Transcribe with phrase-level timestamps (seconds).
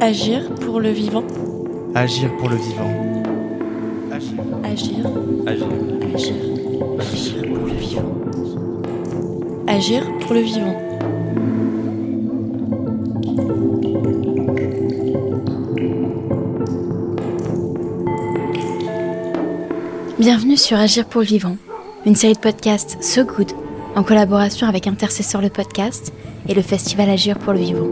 [0.00, 1.24] Agir pour le vivant.
[1.94, 2.90] Agir pour le vivant.
[4.12, 4.40] Agir.
[4.64, 5.06] Agir.
[5.46, 6.34] Agir.
[6.98, 8.04] Agir pour le vivant.
[9.66, 10.76] Agir pour le vivant.
[20.18, 21.56] Bienvenue sur Agir pour le vivant,
[22.06, 23.61] une série de podcasts So Good
[23.94, 26.12] en collaboration avec Intercesseur le podcast
[26.48, 27.88] et le festival Agir pour le vivant.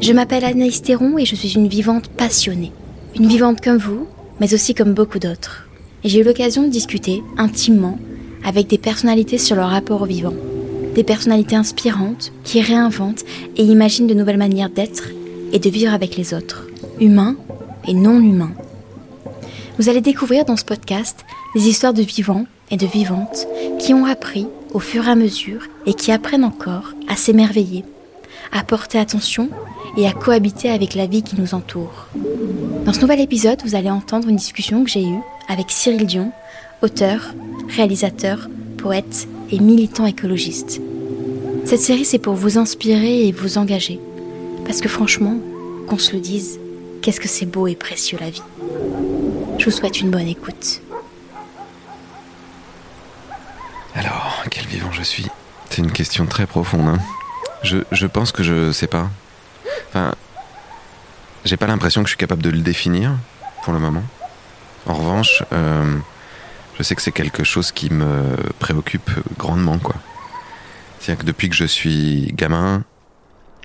[0.00, 2.72] Je m'appelle Anaïs Théron et je suis une vivante passionnée.
[3.16, 4.06] Une vivante comme vous,
[4.40, 5.68] mais aussi comme beaucoup d'autres.
[6.04, 7.98] J'ai eu l'occasion de discuter intimement
[8.44, 10.34] avec des personnalités sur leur rapport au vivant.
[10.94, 13.24] Des personnalités inspirantes qui réinventent
[13.56, 15.08] et imaginent de nouvelles manières d'être
[15.52, 16.66] et de vivre avec les autres,
[17.00, 17.36] humains
[17.86, 18.52] et non humains.
[19.78, 23.46] Vous allez découvrir dans ce podcast des histoires de vivants et de vivantes
[23.78, 27.84] qui ont appris au fur et à mesure et qui apprennent encore à s'émerveiller,
[28.52, 29.48] à porter attention
[29.96, 32.08] et à cohabiter avec la vie qui nous entoure.
[32.84, 36.32] Dans ce nouvel épisode, vous allez entendre une discussion que j'ai eue avec Cyril Dion,
[36.82, 37.34] auteur,
[37.68, 38.48] réalisateur,
[38.78, 40.80] poète et militant écologiste.
[41.64, 44.00] Cette série, c'est pour vous inspirer et vous engager.
[44.64, 45.36] Parce que franchement,
[45.86, 46.58] qu'on se le dise,
[47.00, 48.42] qu'est-ce que c'est beau et précieux la vie.
[49.58, 50.81] Je vous souhaite une bonne écoute.
[53.94, 55.26] Alors, quel vivant je suis
[55.68, 56.88] C'est une question très profonde.
[56.88, 56.98] Hein.
[57.62, 59.10] Je, je, pense que je sais pas.
[59.88, 60.14] Enfin,
[61.44, 63.12] j'ai pas l'impression que je suis capable de le définir
[63.62, 64.02] pour le moment.
[64.86, 65.96] En revanche, euh,
[66.78, 69.94] je sais que c'est quelque chose qui me préoccupe grandement, quoi.
[70.98, 72.84] C'est-à-dire que depuis que je suis gamin,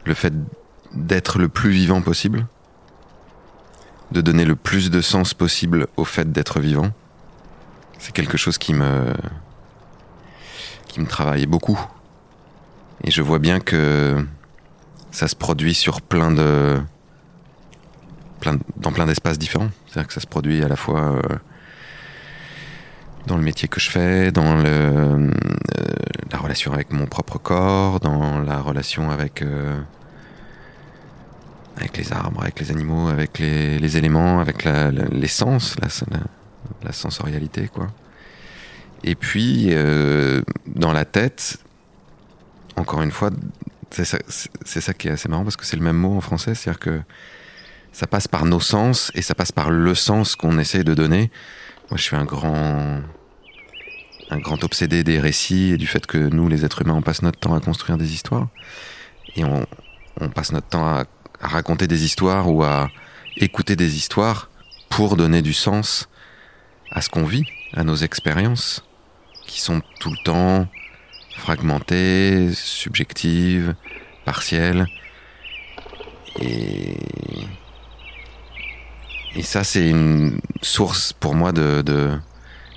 [0.05, 0.33] le fait
[0.93, 2.47] d'être le plus vivant possible,
[4.11, 6.91] de donner le plus de sens possible au fait d'être vivant,
[7.99, 9.13] c'est quelque chose qui me
[10.87, 11.79] qui me travaille beaucoup.
[13.03, 14.25] Et je vois bien que
[15.11, 16.79] ça se produit sur plein de
[18.39, 19.69] plein, dans plein d'espaces différents.
[19.87, 21.21] C'est-à-dire que ça se produit à la fois euh,
[23.25, 25.31] dans le métier que je fais, dans euh,
[26.31, 29.79] la relation avec mon propre corps, dans la relation avec euh,
[31.77, 36.23] avec les arbres, avec les animaux, avec les, éléments, avec l'essence, la, la,
[36.81, 37.87] la, sensorialité, quoi.
[39.03, 41.57] Et puis, euh, dans la tête,
[42.75, 43.29] encore une fois,
[43.91, 46.79] c'est ça, qui est assez marrant parce que c'est le même mot en français, c'est-à-dire
[46.79, 47.01] que
[47.91, 51.31] ça passe par nos sens et ça passe par le sens qu'on essaie de donner.
[51.89, 53.01] Moi, je suis un grand,
[54.29, 57.21] un grand obsédé des récits et du fait que nous, les êtres humains, on passe
[57.21, 58.49] notre temps à construire des histoires
[59.35, 59.65] et on,
[60.29, 61.05] passe notre temps à
[61.39, 62.89] raconter des histoires ou à
[63.37, 64.49] écouter des histoires
[64.89, 66.09] pour donner du sens
[66.91, 68.86] à ce qu'on vit, à nos expériences,
[69.47, 70.67] qui sont tout le temps
[71.37, 73.73] fragmentées, subjectives,
[74.25, 74.85] partielles.
[76.39, 76.97] Et,
[79.35, 81.81] et ça, c'est une source pour moi de,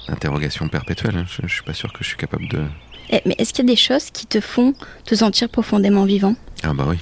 [0.09, 1.26] d'interrogation perpétuelle.
[1.28, 2.64] Je, je suis pas sûr que je suis capable de.
[3.10, 4.72] Eh, mais est-ce qu'il y a des choses qui te font
[5.04, 6.36] te sentir profondément vivant?
[6.62, 6.98] Ah bah oui.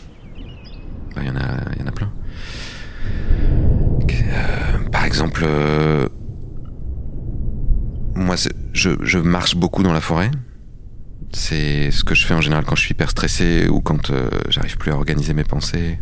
[1.16, 2.12] Il y, en a, y en a plein.
[4.10, 6.08] Euh, par exemple, euh,
[8.18, 8.36] moi,
[8.72, 10.30] je, marche beaucoup dans la forêt.
[11.32, 14.28] C'est ce que je fais en général quand je suis hyper stressé ou quand euh,
[14.48, 15.98] j'arrive plus à organiser mes pensées.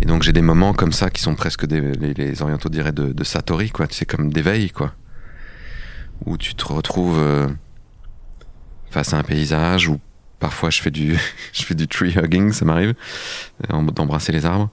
[0.00, 3.24] Et donc j'ai des moments comme ça qui sont presque des, les, orientaux diraient de,
[3.24, 3.86] satori, quoi.
[3.90, 4.94] C'est comme d'éveil, quoi.
[6.26, 7.48] Où tu te retrouves euh,
[8.90, 9.98] face à un paysage ou
[10.38, 11.18] Parfois, je fais du,
[11.52, 12.94] je fais du tree hugging, ça m'arrive,
[13.70, 14.70] euh, d'embrasser les arbres.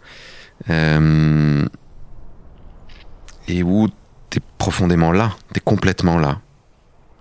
[3.50, 3.90] Et où
[4.30, 6.40] t'es profondément là, t'es complètement là.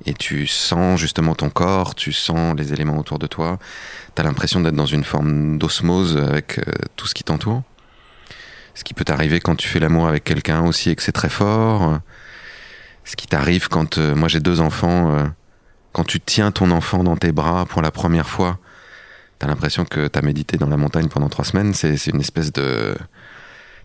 [0.05, 3.59] Et tu sens justement ton corps, tu sens les éléments autour de toi.
[4.15, 7.62] T'as l'impression d'être dans une forme d'osmose avec euh, tout ce qui t'entoure.
[8.75, 11.31] Ce qui peut t'arriver quand tu fais l'amour avec quelqu'un aussi et que c'est très
[11.31, 11.99] fort.
[13.05, 15.25] Ce qui t'arrive quand, euh, moi j'ai deux enfants, euh,
[15.93, 18.59] quand tu tiens ton enfant dans tes bras pour la première fois,
[19.38, 21.73] t'as l'impression que t'as médité dans la montagne pendant trois semaines.
[21.73, 22.97] C'est une espèce de...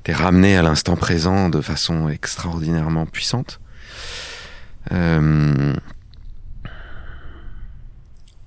[0.04, 3.60] T'es ramené à l'instant présent de façon extraordinairement puissante.
[4.92, 5.76] Euh...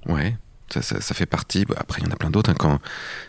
[0.06, 0.37] Ouais,
[0.71, 1.65] ça, fait partie.
[1.77, 2.51] Après, il y en a plein d'autres.
[2.51, 2.79] Hein, quand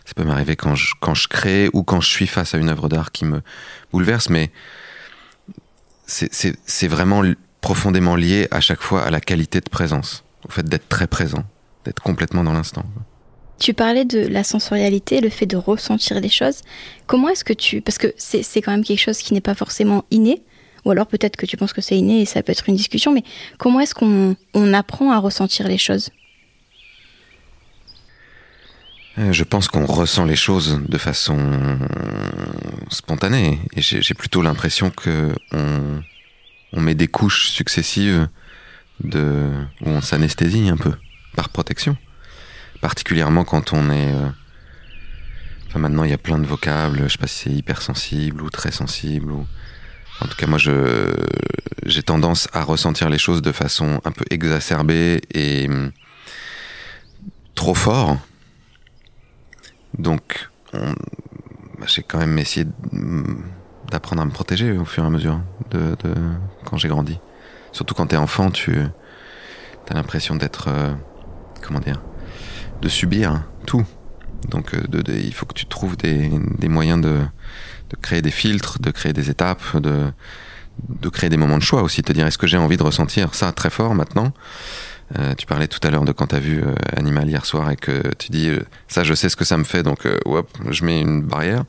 [0.04, 2.68] ça peut m'arriver quand je, quand je crée ou quand je suis face à une
[2.68, 3.42] œuvre d'art qui me
[3.92, 4.50] bouleverse, mais
[6.06, 7.22] c'est vraiment
[7.60, 11.44] profondément lié à chaque fois à la qualité de présence au fait d'être très présent,
[11.84, 12.84] d'être complètement dans l'instant.
[13.58, 16.60] Tu parlais de la sensorialité, le fait de ressentir les choses.
[17.06, 17.80] Comment est-ce que tu...
[17.80, 20.42] Parce que c'est quand même quelque chose qui n'est pas forcément inné,
[20.84, 23.12] ou alors peut-être que tu penses que c'est inné et ça peut être une discussion,
[23.12, 23.24] mais
[23.58, 26.10] comment est-ce qu'on on apprend à ressentir les choses?
[29.18, 31.38] Euh, Je pense qu'on ressent les choses de façon
[32.90, 33.58] spontanée.
[33.74, 35.32] Et j'ai plutôt l'impression que
[36.72, 38.28] on met des couches successives
[39.02, 39.50] de,
[39.80, 40.92] où on s'anesthésie un peu,
[41.34, 41.96] par protection.
[42.90, 44.12] Particulièrement quand on est.
[44.14, 44.28] euh,
[45.66, 47.02] Enfin, maintenant, il y a plein de vocables.
[47.02, 49.32] Je sais pas si c'est hypersensible ou très sensible.
[49.32, 49.44] Ou...
[50.20, 51.12] En tout cas, moi, je
[51.84, 55.90] j'ai tendance à ressentir les choses de façon un peu exacerbée et hum,
[57.56, 58.18] trop fort.
[59.98, 60.94] Donc, on-
[61.80, 63.42] bah, j'ai quand même essayé hum,
[63.90, 65.40] d'apprendre à me protéger au fur et à mesure
[65.72, 65.96] de
[66.64, 67.18] quand j'ai grandi.
[67.72, 68.78] Surtout quand t'es enfant, tu
[69.90, 70.92] as l'impression d'être euh,
[71.62, 72.00] comment dire,
[72.80, 73.84] de subir tout.
[74.48, 77.18] Donc, euh, de- il faut que tu trouves des, des moyens de,
[77.90, 80.12] de créer des filtres, de créer des étapes, de,
[80.88, 83.34] de créer des moments de choix aussi, te dire est-ce que j'ai envie de ressentir
[83.34, 84.32] ça très fort maintenant?
[85.18, 87.70] Euh, Tu parlais tout à l'heure de quand tu as vu euh, Animal hier soir
[87.70, 88.50] et que tu dis
[88.88, 91.64] ça je sais ce que ça me fait donc hop, je mets une barrière.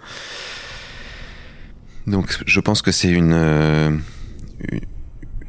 [2.07, 4.01] Donc je pense que c'est une,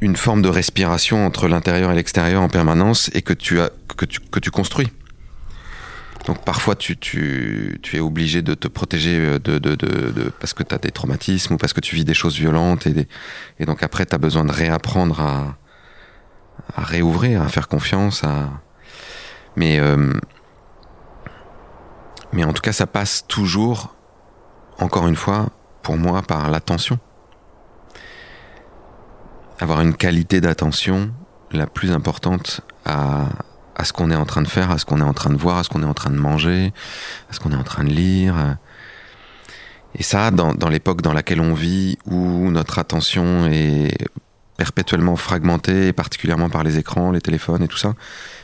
[0.01, 4.05] une forme de respiration entre l'intérieur et l'extérieur en permanence et que tu, as, que
[4.05, 4.87] tu, que tu construis.
[6.25, 10.29] Donc parfois tu, tu, tu es obligé de te protéger euh, de, de, de, de-
[10.39, 12.93] parce que tu as des traumatismes ou parce que tu vis des choses violentes et,
[12.93, 13.07] des-
[13.59, 15.55] et donc après tu as besoin de réapprendre à,
[16.75, 18.49] à réouvrir, à faire confiance, à...
[19.55, 20.13] Mais, euh,
[22.31, 23.95] mais en tout cas ça passe toujours,
[24.77, 25.49] encore une fois,
[25.81, 26.99] pour moi, par l'attention.
[29.59, 31.11] Avoir une qualité d'attention
[31.51, 33.25] la plus importante à,
[33.79, 35.37] à ce qu'on est en train de faire, à ce qu'on est en train de
[35.37, 36.73] voir, à ce qu'on est en train de manger,
[37.29, 38.57] à ce qu'on est en train de lire.
[39.95, 43.95] Et ça, dans, l'époque dans laquelle on vit, où notre attention est
[44.57, 47.95] perpétuellement fragmentée, et particulièrement par les écrans, les téléphones et tout ça,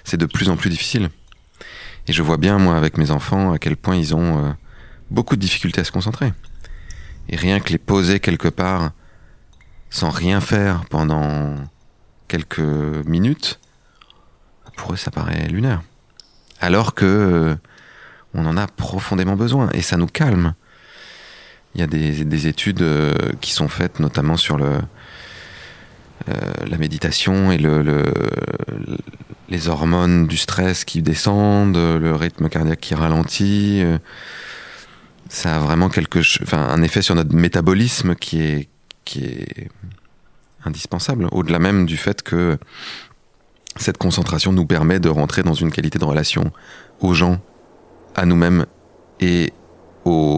[0.06, 1.10] c'est de plus en plus difficile.
[2.08, 4.52] Et je vois bien, moi, avec mes enfants, à quel point ils ont euh,
[5.12, 6.32] beaucoup de difficultés à se concentrer.
[7.28, 8.92] Et rien que les poser quelque part
[9.90, 11.56] sans rien faire pendant
[12.30, 12.60] quelques
[13.06, 13.60] minutes,
[14.75, 15.81] pour eux, ça paraît lunaire.
[16.62, 17.56] Alors que euh,
[18.33, 20.54] on en a profondément besoin et ça nous calme.
[21.74, 24.80] Il y a des, des études euh, qui sont faites notamment sur le,
[26.30, 26.33] euh,
[26.68, 28.04] la méditation et le, le-
[29.50, 33.83] les hormones du stress qui descendent, le rythme cardiaque qui ralentit.
[35.30, 36.19] ça a vraiment quelque,
[36.56, 38.69] un effet sur notre métabolisme qui est,
[39.04, 39.68] qui est
[40.66, 41.27] indispensable.
[41.31, 42.57] Au-delà même du fait que
[43.77, 46.51] cette concentration nous permet de rentrer dans une qualité de relation
[47.01, 47.39] aux gens,
[48.16, 48.66] à nous-mêmes
[49.19, 49.51] et
[50.06, 50.38] aux,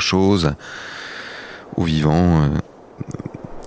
[0.00, 0.54] choses,
[1.76, 2.48] aux vivants, euh,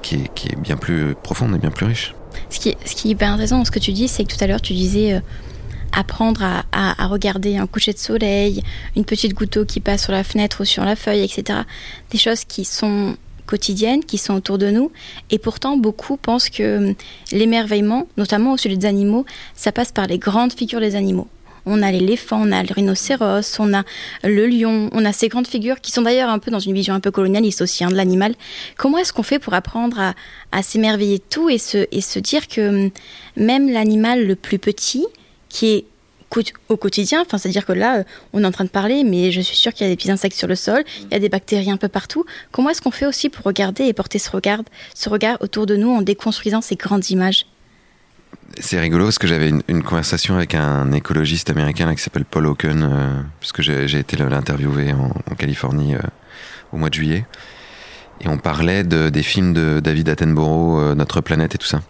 [0.01, 2.15] qui, est, bien plus profonde et bien plus riche.
[2.49, 2.95] Ce qui, est- ce
[3.31, 5.19] intéressant dans ce que tu dis, c'est que tout à l'heure, tu disais euh,
[5.91, 8.61] apprendre à- à regarder un coucher de soleil,
[8.95, 11.59] une petite goutte d'eau qui passe sur la fenêtre ou sur la feuille, etc.
[12.11, 13.17] Des choses qui sont
[13.49, 14.91] quotidiennes, qui sont autour de nous.
[15.31, 16.95] Et pourtant, beaucoup pensent que hum,
[17.31, 19.25] l'émerveillement, notamment au sujet des animaux,
[19.55, 21.27] ça passe par les grandes figures des animaux.
[21.65, 23.83] On a l'éléphant, on a le rhinocéros, on a
[24.23, 26.93] le lion, on a ces grandes figures qui sont d'ailleurs un peu dans une vision
[26.93, 28.35] un peu colonialiste aussi hein, de l'animal.
[28.77, 29.99] Comment est-ce qu'on fait pour apprendre
[30.51, 32.91] à, s'émerveiller tout et se, et se dire que hum,
[33.35, 35.05] même l'animal le plus petit,
[35.49, 35.85] qui est
[36.69, 38.03] au quotidien, c'est-à-dire que là, euh,
[38.33, 40.11] on est en train de parler, mais je suis sûre qu'il y a des petits
[40.11, 42.25] insectes sur le sol, il y a des bactéries un peu partout.
[42.51, 44.59] Comment est-ce qu'on fait aussi pour regarder et porter ce regard,
[44.93, 47.45] ce regard autour de nous en déconstruisant ces grandes images?
[48.57, 52.83] C'est rigolo parce que j'avais une, conversation avec un écologiste américain qui s'appelle Paul Hawken,
[52.83, 55.99] euh, puisque j'ai été l'interviewer en, Californie euh,
[56.73, 57.25] au mois de juillet.
[58.21, 61.81] Et on parlait de, des films de David Attenborough, euh, Notre planète et tout ça.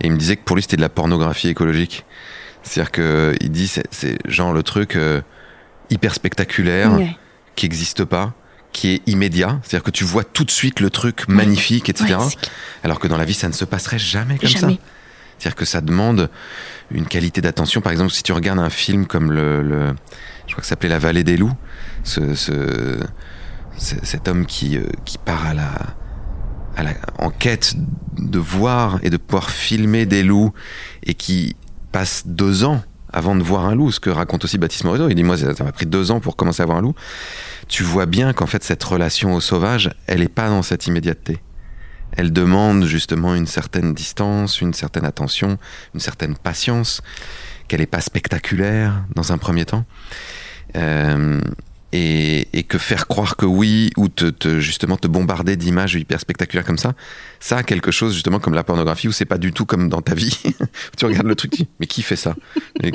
[0.00, 2.04] Et il me disait que pour lui c'était de la pornographie écologique.
[2.62, 5.20] C'est-à-dire que il dit c'est- genre le truc euh,
[5.90, 7.16] hyper spectaculaire Ouais.
[7.56, 8.34] qui n'existe pas,
[8.72, 9.58] qui est immédiat.
[9.62, 12.14] C'est-à-dire que tu vois tout de suite le truc magnifique, etc.
[12.18, 12.24] Ouais.
[12.84, 14.68] Alors que dans la vie ça ne se passerait jamais comme ça.
[15.38, 16.30] C'est-à-dire que ça demande
[16.92, 17.80] une qualité d'attention.
[17.80, 19.92] Par exemple, si tu regardes un film comme le, le-
[20.46, 21.52] je crois que ça s'appelait La Vallée des loups,
[22.04, 23.00] ce, ce-
[23.76, 25.72] ce- cet homme qui, euh, qui part à la,
[26.76, 27.74] à la, en quête
[28.18, 30.52] de voir et de pouvoir filmer des loups
[31.04, 31.56] et qui
[31.92, 32.82] passe deux ans
[33.12, 35.08] avant de voir un loup, ce que raconte aussi Baptiste Morisot.
[35.10, 36.94] Il dit, moi, ça m'a pris deux ans pour commencer à voir un loup.
[37.68, 41.40] Tu vois bien qu'en fait, cette relation au sauvage, elle n'est pas dans cette immédiateté
[42.12, 45.58] elle demande justement une certaine distance, une certaine attention,
[45.94, 47.02] une certaine patience,
[47.68, 49.84] qu'elle n'est pas spectaculaire dans un premier temps.
[50.76, 51.40] Euh,
[51.92, 56.64] et, que faire croire que oui, ou te, te- justement te bombarder d'images hyper spectaculaires
[56.64, 56.94] comme ça,
[57.40, 60.00] ça a quelque chose justement comme la pornographie où c'est pas du tout comme dans
[60.00, 60.38] ta vie.
[60.96, 62.34] tu regardes le truc, tu dis, mais qui fait ça?
[62.82, 62.92] Et,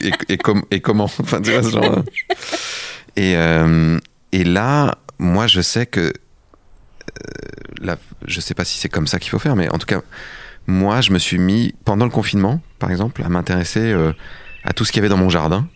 [0.00, 1.04] et, et com- et comment?
[1.20, 2.04] Enfin, tu vois, ce genre.
[3.16, 3.98] Et, euh,
[4.32, 6.12] et là, moi, je sais que.
[7.84, 10.02] euh, je sais pas si c'est comme ça qu'il faut faire, mais en tout cas,
[10.66, 14.12] moi, je me suis mis, pendant le confinement, par exemple, à m'intéresser euh,
[14.64, 15.68] à tout ce qu'il y avait dans mon jardin.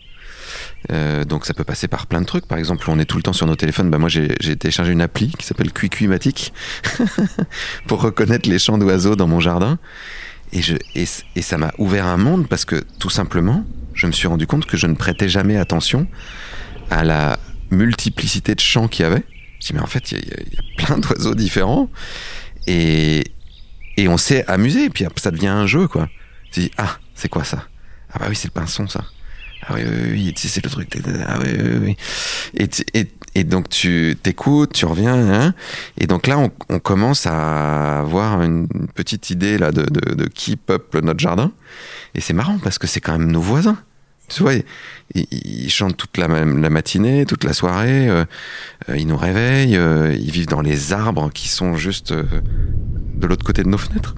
[0.91, 2.47] Euh, donc ça peut passer par plein de trucs.
[2.47, 3.89] Par exemple, on est tout le temps sur nos téléphones.
[3.91, 6.53] Bah moi, j'ai téléchargé une appli qui s'appelle Cuicuimatic
[7.87, 9.77] pour reconnaître les chants d'oiseaux dans mon jardin.
[10.53, 11.05] Et, je, et,
[11.41, 14.75] ça m'a ouvert un monde parce que tout simplement, je me suis rendu compte que
[14.75, 16.07] je ne prêtais jamais attention
[16.89, 19.23] à la multiplicité de chants qu'il y avait.
[19.59, 21.89] Je dis mais en fait, il y, a- plein d'oiseaux différents
[22.67, 23.23] et,
[23.97, 24.85] et on s'est amusé.
[24.85, 26.09] Et puis ça devient un jeu quoi.
[26.51, 27.65] Tu dis ah c'est quoi ça?
[28.11, 29.05] Ah bah oui c'est le pinson ça.
[29.73, 29.79] Ah
[30.11, 30.97] oui, c'est le truc.
[31.27, 31.39] Ah.
[33.33, 35.53] Et, donc tu t'écoutes, tu reviens, hein,
[35.97, 41.19] et donc là on, commence à avoir une petite idée là de, qui peuple notre
[41.19, 41.51] jardin.
[42.13, 43.77] Et c'est marrant parce que c'est quand même nos voisins.
[44.27, 44.53] Tu vois,
[45.13, 48.23] ils, chantent toute la, matinée, toute la soirée, euh,
[48.89, 53.45] euh, ils nous réveillent, euh, ils vivent dans les arbres qui sont juste de l'autre
[53.45, 54.15] côté de nos fenêtres.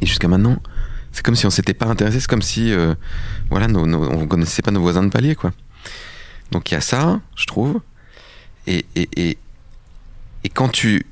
[0.00, 0.60] Et jusqu'à maintenant,
[1.12, 2.94] c'est comme si on s'était pas intéressé, c'est comme si, euh,
[3.50, 5.52] voilà, nos, nos- on connaissait pas nos voisins de palier, quoi.
[6.52, 7.80] Donc il y a ça, je trouve.
[8.66, 9.38] Et, et,
[10.44, 11.06] et, quand tu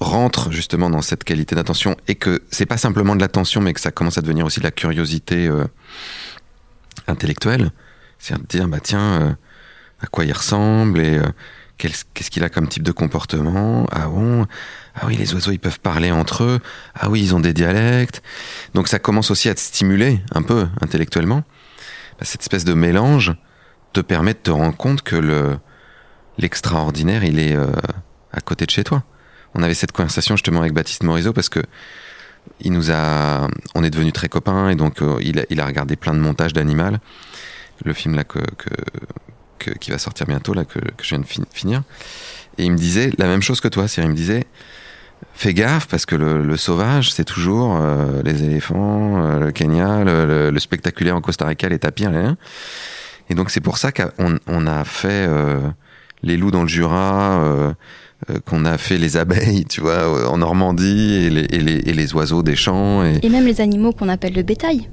[0.00, 3.80] rentres justement dans cette qualité d'attention et que c'est pas simplement de l'attention, mais que
[3.80, 5.64] ça commence à devenir aussi de la curiosité euh,
[7.06, 7.70] intellectuelle,
[8.18, 9.32] c'est de dire, bah tiens, euh,
[10.00, 11.26] à quoi il ressemble et euh,
[11.88, 13.86] qu'est-ce qu'il a comme type de comportement?
[13.90, 14.46] Ah bon?
[14.94, 16.60] Ah oui, les oiseaux, ils peuvent parler entre eux.
[16.94, 18.22] Ah oui, ils ont des dialectes.
[18.74, 21.42] Donc ça commence aussi à te stimuler un peu intellectuellement.
[22.18, 23.34] Bah, cette espèce de mélange
[23.92, 25.58] te permet de te rendre compte que le
[26.38, 27.66] l'extraordinaire, il est euh,
[28.32, 29.04] à côté de chez toi.
[29.54, 31.60] On avait cette conversation justement avec Baptiste Morisot parce que
[32.60, 36.14] il nous a, on est devenus très copains et donc euh, il, a, regardé plein
[36.14, 37.00] de montages d'Animal,
[37.84, 38.40] le film là que,
[39.78, 41.82] qui va sortir bientôt là que, je viens de fin- finir.
[42.58, 44.44] Et il me disait la même chose que toi, c'est il me disait
[45.34, 50.58] fais gaffe parce que le, sauvage c'est toujours euh, les éléphants, euh, le Kenya, le,
[50.58, 52.30] spectaculaire en Costa Rica, les tapirs, les.
[53.30, 55.60] Et donc c'est pour ça qu'on on a fait euh,
[56.22, 57.74] les loups dans le Jura,
[58.44, 61.30] qu'on a fait les abeilles, tu vois, en Normandie et
[61.92, 63.04] les, oiseaux des champs.
[63.04, 64.88] Et même les animaux qu'on appelle le bétail,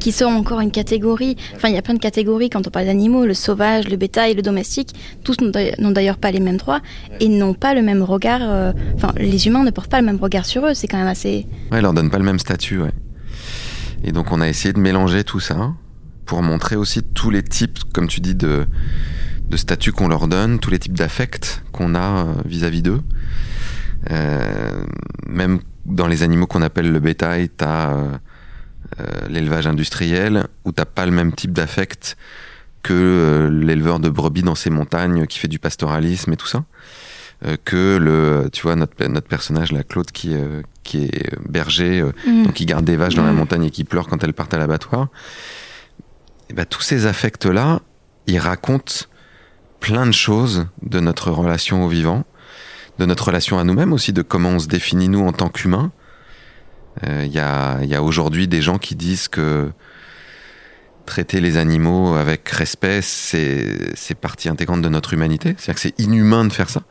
[0.00, 1.36] qui sont encore une catégorie.
[1.56, 4.34] Enfin, il y a plein de catégories quand on parle d'animaux le sauvage, le bétail,
[4.34, 4.90] le domestique.
[5.24, 6.80] Tous n'ont d'ailleurs- pas les mêmes droits
[7.20, 8.40] et n'ont pas le même regard.
[8.42, 10.74] euh, Enfin, les humains ne portent pas le même regard sur eux.
[10.74, 11.46] C'est quand même assez.
[11.70, 12.90] Ouais, ils leur donnent pas le même statut, ouais.
[14.04, 15.72] Et donc on a essayé de mélanger tout ça
[16.26, 18.66] pour montrer aussi tous les types, comme tu dis, de,
[19.50, 23.00] de statuts qu'on leur donne, tous les types d'affects qu'on a euh, vis-à-vis d'eux.
[24.10, 24.84] Euh,
[25.28, 28.08] même dans les animaux qu'on appelle le bétail, t'as euh,
[29.28, 32.16] l'élevage industriel où t'as pas le même type d'affect
[32.82, 36.64] que euh, l'éleveur de brebis dans ses montagnes qui fait du pastoralisme et tout ça.
[37.46, 42.00] Euh, que le, tu vois, notre, notre personnage, la Claude, qui, euh, qui est berger,
[42.00, 42.44] euh, Mm.
[42.44, 43.36] donc qui garde des vaches dans la Mm.
[43.36, 45.08] montagne et qui pleure quand elles partent à l'abattoir.
[46.50, 47.80] Et ben, tous ces affects-là,
[48.26, 48.92] ils racontent
[49.78, 52.24] plein de choses de notre relation au vivant,
[52.98, 55.92] de notre relation à nous-mêmes aussi, de comment on se définit nous en tant qu'humains.
[57.06, 59.72] Euh, Il y a, y a aujourd'hui des gens qui disent que
[61.06, 65.56] traiter les animaux avec respect, c'est partie intégrante de notre humanité.
[65.58, 66.82] C'est-à-dire que c'est inhumain de faire ça.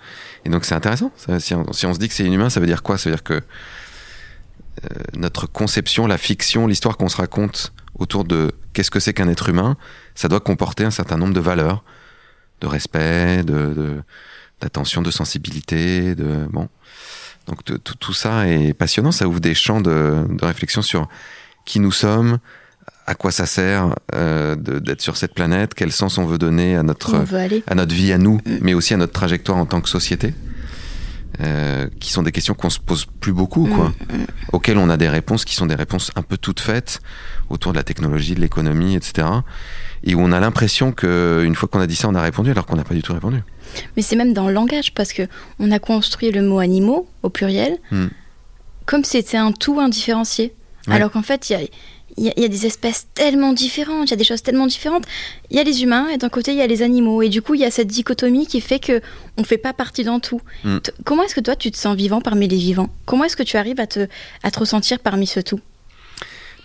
[0.45, 1.11] Et donc c'est intéressant.
[1.39, 2.97] Si, on, se dit que c'est inhumain, ça veut dire quoi?
[2.97, 8.51] Ça veut dire que euh, notre conception, la fiction, l'histoire qu'on se raconte autour de
[8.73, 9.77] qu'est-ce que c'est qu'un être humain,
[10.15, 11.83] ça doit comporter un certain nombre de valeurs,
[12.61, 14.01] de respect, de de-
[14.61, 16.67] d'attention, de, sensibilité, de bon.
[17.49, 19.11] Donc tout, ça est passionnant.
[19.11, 21.09] Ça ouvre des champs de, de réflexion sur
[21.65, 22.39] qui nous sommes,
[23.09, 26.83] à quoi ça sert euh, d'être sur cette planète, quel sens on veut donner à
[26.83, 27.15] notre
[27.65, 30.35] à notre vie à nous, mais aussi à notre trajectoire en tant que société,
[31.41, 33.93] euh, qui sont des questions qu'on se pose plus beaucoup, quoi,
[34.53, 37.01] auxquelles on a des réponses qui sont des réponses un peu toutes faites
[37.49, 39.27] autour de la technologie, de l'économie, etc.
[40.03, 42.51] Et où on a l'impression que une fois qu'on a dit ça, on a répondu,
[42.51, 43.41] alors qu'on n'a pas du tout répondu.
[43.95, 45.23] Mais c'est même dans le langage parce que
[45.59, 48.07] on a construit le mot animaux au pluriel Hmm.
[48.85, 50.53] comme si c'était un tout indifférencié.
[50.87, 50.95] Ouais.
[50.95, 54.07] Alors qu'en fait, il y a, y a- il y a des espèces tellement différentes,
[54.09, 55.05] il y a des choses tellement différentes.
[55.51, 57.41] Il y a les humains et d'un côté il y a les animaux et du
[57.41, 59.01] coup il y a cette dichotomie qui fait que
[59.37, 60.41] on fait pas partie d'un tout.
[60.63, 60.77] Hmm.
[61.05, 62.89] Comment est-ce que toi tu te sens vivant parmi les vivants?
[63.05, 64.07] Comment est-ce que tu arrives à te,
[64.43, 65.59] à te ressentir parmi ce tout?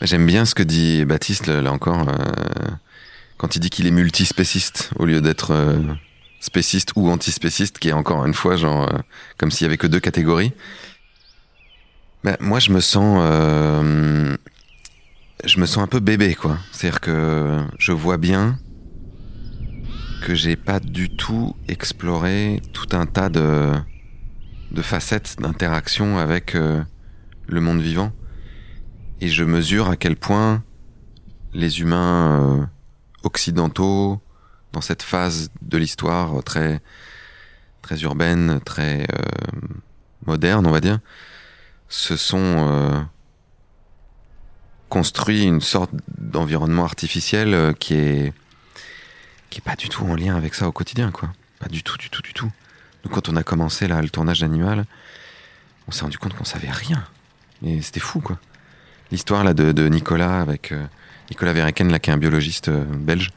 [0.00, 2.14] J'aime bien ce que dit Baptiste, là encore, euh,
[3.37, 5.76] quand il dit qu'il est multispéciste, au lieu d'être euh,
[6.45, 8.99] spéciste ou antispéciste, qui est encore une fois genre euh,
[9.39, 10.53] comme s'il y avait que deux catégories.
[12.23, 14.37] Ben, moi, je me sens, euh,
[15.45, 16.59] je me sens un peu bébé, quoi.
[16.73, 18.59] C'est-à-dire que je vois bien
[20.23, 23.73] que j'ai pas du tout exploré tout un tas de,
[24.71, 26.83] de facettes d'interaction avec euh,
[27.47, 28.13] le monde vivant.
[29.23, 30.63] Et je mesure à quel point
[31.55, 32.69] les humains
[33.23, 34.21] occidentaux,
[34.75, 36.81] dans cette phase de l'histoire très,
[37.81, 39.23] très urbaine, très euh,
[40.26, 40.99] moderne, on va dire,
[41.88, 43.00] se sont euh,
[44.88, 48.33] construits une sorte d'environnement artificiel euh, qui est
[49.50, 51.33] qui est pas du tout en lien avec ça au quotidien, quoi.
[51.61, 52.50] Pas du tout, du tout, du tout.
[53.04, 54.85] Nous, quand on a commencé là le tournage d'Animal,
[55.87, 57.04] on s'est rendu compte qu'on savait rien.
[57.64, 58.40] Et c'était fou, quoi.
[59.12, 60.75] L'histoire là de, Nicolas avec
[61.31, 63.31] Nicolas Verreken, là, qui est un biologiste belge,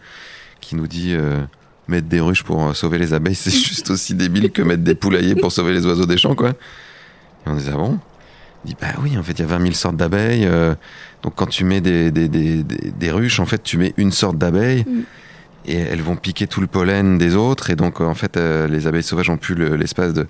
[0.60, 1.42] qui nous dit euh,
[1.88, 4.96] mettre des ruches pour euh, sauver les abeilles, c'est juste aussi débile que mettre des
[4.96, 6.50] poulaillers pour sauver les oiseaux des champs, quoi.
[6.52, 8.00] Et on disait, ah bon?
[8.66, 10.46] Il dit, bah oui, en fait, il y a 20 000 sortes d'abeilles.
[10.46, 10.76] euh,
[11.24, 14.84] donc quand tu mets des, des, des, ruches, en fait, tu mets une sorte d'abeille.
[14.88, 15.02] Mm.
[15.70, 17.70] Et elles vont piquer tout le pollen des autres.
[17.70, 20.26] Et donc, en fait, euh, les abeilles sauvages ont plus le- l'espace de.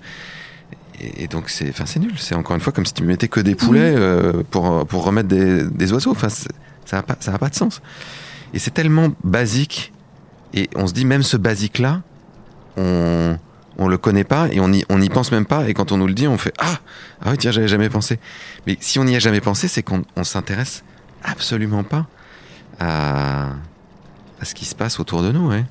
[1.00, 2.12] Et, et donc, c'est enfin, c'est nul.
[2.16, 5.28] C'est encore une fois comme si tu mettais que des poulets euh, pour, pour remettre
[5.28, 6.10] des, des oiseaux.
[6.10, 6.48] Enfin, ça
[6.92, 7.80] n'a pas, ça a pas de sens.
[8.52, 9.92] Et c'est tellement basique.
[10.54, 12.02] Et on se dit, même ce basique-là,
[12.76, 13.38] on,
[13.78, 15.68] on le connaît pas et on n'y on n'y pense même pas.
[15.68, 16.78] Et quand on nous le dit, on fait Ah,
[17.24, 18.18] ah oui, tiens, j'avais jamais pensé.
[18.66, 20.84] Mais si on n'y a jamais pensé, c'est qu'on on s'intéresse
[21.22, 22.06] absolument pas
[22.80, 23.50] à,
[24.40, 25.48] à ce qui se passe autour de nous.
[25.48, 25.64] Ouais.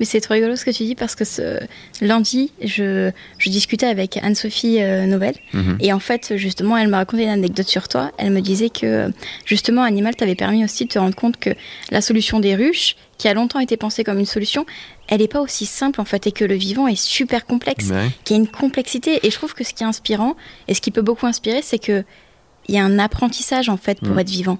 [0.00, 1.58] Mais c'est trop rigolo ce que tu dis parce que ce
[2.00, 5.76] lundi, je, je discutais avec Anne-Sophie euh, Nobel Mhm.
[5.80, 8.12] et en fait, justement, elle m'a raconté une anecdote sur toi.
[8.18, 9.10] Elle me disait que
[9.44, 11.50] justement, Animal t'avait permis aussi de te rendre compte que
[11.90, 14.64] la solution des ruches, qui a longtemps été pensée comme une solution,
[15.08, 18.10] elle n'est pas aussi simple en fait et que le vivant est super complexe, Ouais.
[18.24, 19.18] qu'il y a une complexité.
[19.26, 20.36] Et je trouve que ce qui est inspirant
[20.68, 22.04] et ce qui peut beaucoup inspirer, c'est que
[22.68, 24.18] il y a un apprentissage en fait pour Mhm.
[24.20, 24.58] être vivant.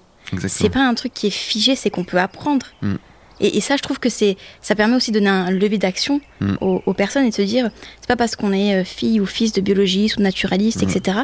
[0.49, 2.67] C'est pas un truc qui est figé, c'est qu'on peut apprendre.
[2.83, 2.95] Mm.
[3.41, 6.21] Et, et ça, je trouve que c'est, ça permet aussi de donner un levier d'action
[6.41, 6.55] Mm.
[6.61, 9.27] aux, aux personnes et de se dire, c'est pas parce qu'on est euh, fille ou
[9.27, 10.89] fils de biologiste ou de naturaliste, Mm.
[10.89, 11.19] etc.,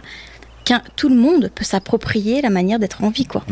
[0.64, 3.44] qu'un tout le monde peut s'approprier la manière d'être en vie, quoi.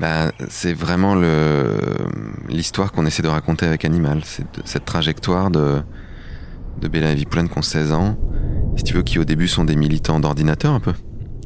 [0.00, 1.78] Bah, c'est vraiment le
[2.48, 4.22] l'histoire qu'on essaie de raconter avec Animal.
[4.24, 5.82] C'est de- cette trajectoire de,
[6.80, 8.16] de Bella et Vipoulane qui ont 16 ans,
[8.76, 10.94] si tu veux, qui au début sont des militants d'ordinateur un peu,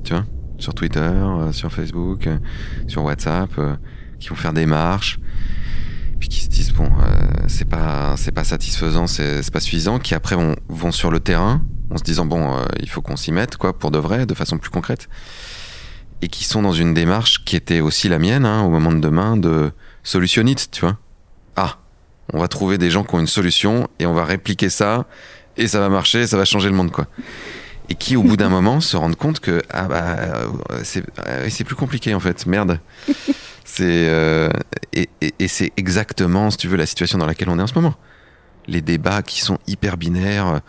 [0.02, 0.24] tu vois,
[0.58, 2.38] sur Twitter, euh, sur Facebook, euh,
[2.86, 3.76] sur WhatsApp, euh,
[4.18, 5.18] qui vont faire des marches,
[6.18, 10.14] puis qui se disent bon, euh, c'est pas c'est pas satisfaisant, c'est pas suffisant, qui
[10.14, 13.32] après vont, vont sur le terrain en se disant bon, euh, il faut qu'on s'y
[13.32, 15.08] mette quoi, pour de vrai, de façon plus concrète
[16.22, 18.98] et qui sont dans une démarche qui était aussi la mienne hein, au moment de
[18.98, 19.70] demain de
[20.02, 20.96] solutionniste, tu vois.
[21.56, 21.78] Ah,
[22.32, 25.06] on va trouver des gens qui ont une solution et on va répliquer ça
[25.56, 27.06] et ça va marcher, ça va changer le monde quoi.
[27.88, 30.16] Et qui au bout d'un moment se rendent compte que ah bah
[30.82, 32.80] c'est euh, c'est plus compliqué en fait, merde.
[33.78, 34.48] C'est euh,
[34.92, 37.66] et, et- et c'est exactement si tu veux la situation dans laquelle on est en
[37.68, 37.94] ce moment.
[38.66, 40.60] Les débats qui sont hyper binaires,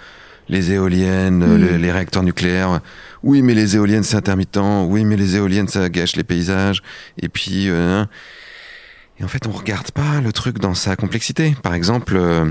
[0.47, 1.57] les éoliennes, Mm.
[1.57, 2.81] le- les réacteurs nucléaires.
[3.23, 4.59] Oui, mais les éoliennes c'est intermittent.
[4.61, 6.81] Oui, mais les éoliennes ça gâche les paysages.
[7.21, 8.09] Et puis, euh, hein.
[9.19, 11.55] et en fait, on regarde pas le truc dans sa complexité.
[11.63, 12.45] Par exemple, euh,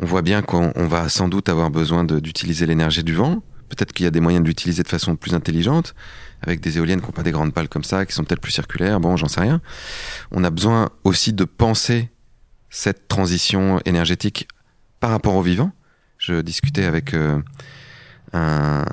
[0.00, 3.42] on voit bien qu'on on va sans doute avoir besoin d'utiliser l'énergie du vent.
[3.70, 5.94] Peut-être qu'il y a des moyens de l'utiliser de façon plus intelligente,
[6.42, 8.52] avec des éoliennes qui n'ont pas des grandes pales comme ça, qui sont peut-être plus
[8.52, 9.00] circulaires.
[9.00, 9.60] Bon, j'en sais rien.
[10.30, 12.08] On a besoin aussi de penser
[12.70, 14.48] cette transition énergétique
[15.00, 15.72] par rapport au vivant.
[16.18, 17.38] Je discutais avec euh,
[18.32, 18.84] un,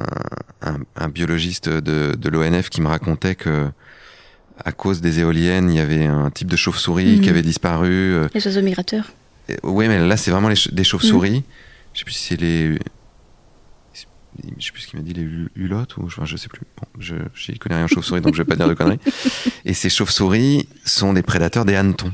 [0.62, 3.68] un- un biologiste de, de l'ONF qui me racontait que
[4.66, 7.22] à cause des éoliennes, il y avait un type de chauve-souris Mhm.
[7.22, 7.90] qui avait disparu.
[7.92, 9.12] euh, Les oiseaux migrateurs.
[9.64, 11.44] Oui, mais là, c'est vraiment les des chauves-souris.
[11.94, 12.80] Je sais plus si c'est les.
[14.60, 16.62] Je sais plus ce qu'il m'a dit, les hu- hulottes ou je, je sais plus.
[16.78, 19.00] Bon, je j'y connais rien en chauve-souris, donc je vais pas dire de conneries.
[19.66, 22.14] Et ces chauves-souris sont des prédateurs des hannetons.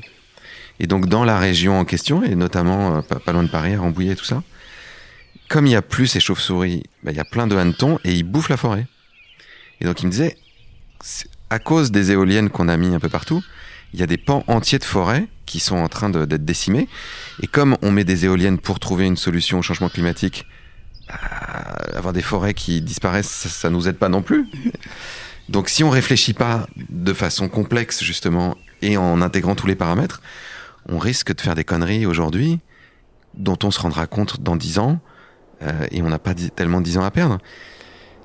[0.80, 3.80] Et donc, dans la région en question, et notamment euh, pas, loin de Paris, à
[3.80, 4.42] Rambouillet et tout ça,
[5.50, 8.14] comme il y a plus ces chauves-souris, bah, il y a plein de hannetons et
[8.14, 8.88] ils bouffent la forêt.
[9.82, 10.36] Et donc, il me disait,
[11.50, 13.44] à cause des éoliennes qu'on a mis un peu partout,
[13.94, 16.88] il y a des pans entiers de forêt qui sont en train d'être décimés.
[17.44, 20.46] Et comme on met des éoliennes pour trouver une solution au changement climatique,
[21.94, 24.48] avoir des forêts qui disparaissent, ça, ça nous aide pas non plus.
[25.50, 30.22] Donc si on réfléchit pas de façon complexe justement et en intégrant tous les paramètres,
[30.88, 32.60] on risque de faire des conneries aujourd'hui
[33.34, 35.00] dont on se rendra compte dans 10 ans
[35.62, 37.40] euh, et on n'a pas tellement 10 ans à perdre.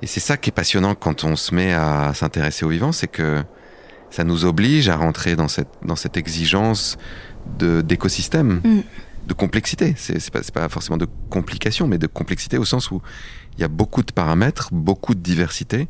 [0.01, 3.07] Et c'est ça qui est passionnant quand on se met à s'intéresser au vivant, c'est
[3.07, 3.43] que
[4.11, 6.97] ça nous oblige à rentrer dans cette, dans cette exigence
[7.57, 8.81] d'écosystème, Mm.
[9.29, 9.93] De complexité.
[9.95, 13.01] C'est, pas, pas forcément de complication, mais de complexité au sens où
[13.57, 15.87] il y a beaucoup de paramètres, beaucoup de diversité.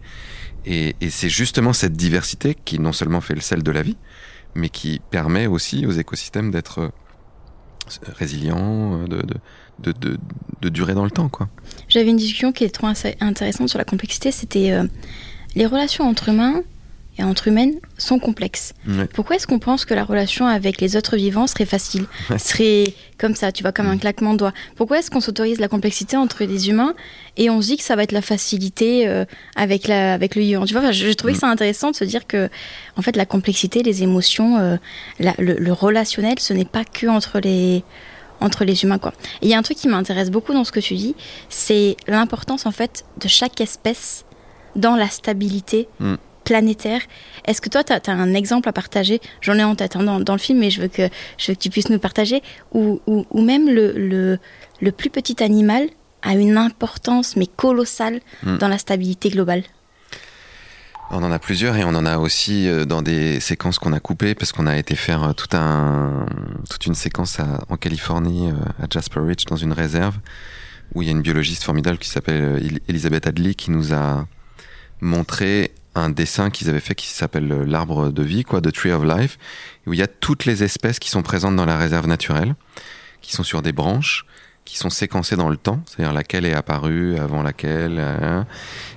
[0.65, 3.97] Et, c'est justement cette diversité qui non seulement fait le sel de la vie,
[4.53, 6.91] mais qui permet aussi aux écosystèmes d'être
[8.17, 9.23] résilient, de,
[9.79, 10.17] de, de,
[10.61, 11.31] de, durer dans le temps.
[11.87, 12.87] J'avais une discussion qui est trop
[13.21, 14.85] intéressante sur la complexité, c'était euh,
[15.55, 16.61] les relations entre humains
[17.19, 18.73] et entre humaines sont complexes.
[19.13, 22.05] Pourquoi est-ce qu'on pense que la relation avec les autres vivants serait facile
[22.37, 23.99] Serait comme ça, tu vois, comme un mm.
[23.99, 24.53] claquement de doigts?
[24.77, 26.93] Pourquoi est-ce qu'on s'autorise la complexité entre les humains
[27.35, 29.25] et on se dit que ça va être la facilité euh,
[29.57, 30.65] avec, la, avec le vivant?
[30.65, 31.41] Tu vois, je, trouvais que mm.
[31.41, 32.49] c'est intéressant de se dire que,
[32.95, 34.77] en fait, la complexité, les émotions, euh,
[35.19, 37.83] le, relationnel, ce n'est pas que entre les
[38.41, 39.11] entre les humains quoi.
[39.41, 41.13] Il y a un truc qui m'intéresse beaucoup dans ce que tu dis,
[41.49, 44.23] c'est l'importance en fait de chaque espèce
[44.77, 46.15] dans la stabilité mm
[46.49, 47.01] planétaire.
[47.45, 49.21] Est-ce que toi, tu as, un exemple à partager?
[49.41, 51.07] J'en ai en tête hein, dans, le film, mais je veux que,
[51.37, 52.41] je veux que tu puisses nous partager.
[52.73, 52.99] Ou,
[53.35, 54.39] même le,
[54.81, 55.83] le, plus petit animal
[56.23, 58.57] a une importance, mais colossale, hmm.
[58.57, 59.63] dans la stabilité globale.
[61.11, 63.99] On en a plusieurs et on en a aussi euh, dans des séquences qu'on a
[63.99, 66.25] coupées parce qu'on a été faire euh, tout un,
[66.69, 67.37] toute une séquence
[67.69, 70.17] en Californie, euh, à Jasper Ridge, dans une réserve,
[70.93, 74.25] où il y a une biologiste formidable qui s'appelle Elisabeth Adley qui nous a
[75.01, 79.03] montré un dessin qu'ils avaient fait qui s'appelle l'arbre de vie, quoi, The Tree of
[79.03, 79.37] Life,
[79.87, 82.55] où il y a toutes les espèces qui sont présentes dans la réserve naturelle,
[83.21, 84.25] qui sont sur des branches,
[84.65, 87.99] qui sont séquencées dans le temps, c'est-à-dire laquelle est apparue avant laquelle.
[87.99, 88.45] Hein.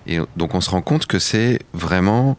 [0.07, 2.37] et donc on se rend compte que c'est vraiment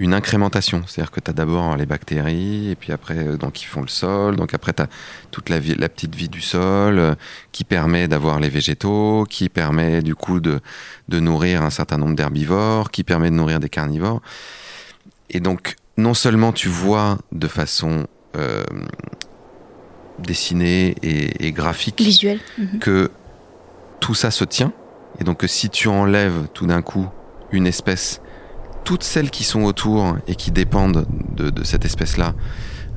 [0.00, 0.82] une incrémentation.
[0.86, 3.88] C'est-à-dire que tu as d'abord les bactéries, et puis après, euh, donc, ils font le
[3.88, 4.34] sol.
[4.34, 4.88] Donc après, tu as
[5.30, 7.14] toute la, vie, la petite vie du sol euh,
[7.52, 10.60] qui permet d'avoir les végétaux, qui permet du coup de,
[11.08, 14.22] de nourrir un certain nombre d'herbivores, qui permet de nourrir des carnivores.
[15.28, 18.64] Et donc, non seulement tu vois de façon euh,
[20.18, 22.40] dessinée et, graphique Visuel.
[22.56, 22.78] Mhm.
[22.78, 23.10] que
[24.00, 24.72] tout ça se tient,
[25.20, 27.06] et donc que si tu enlèves tout d'un coup
[27.52, 28.22] une espèce
[28.84, 32.34] toutes celles qui sont autour et qui dépendent de, cette espèce-là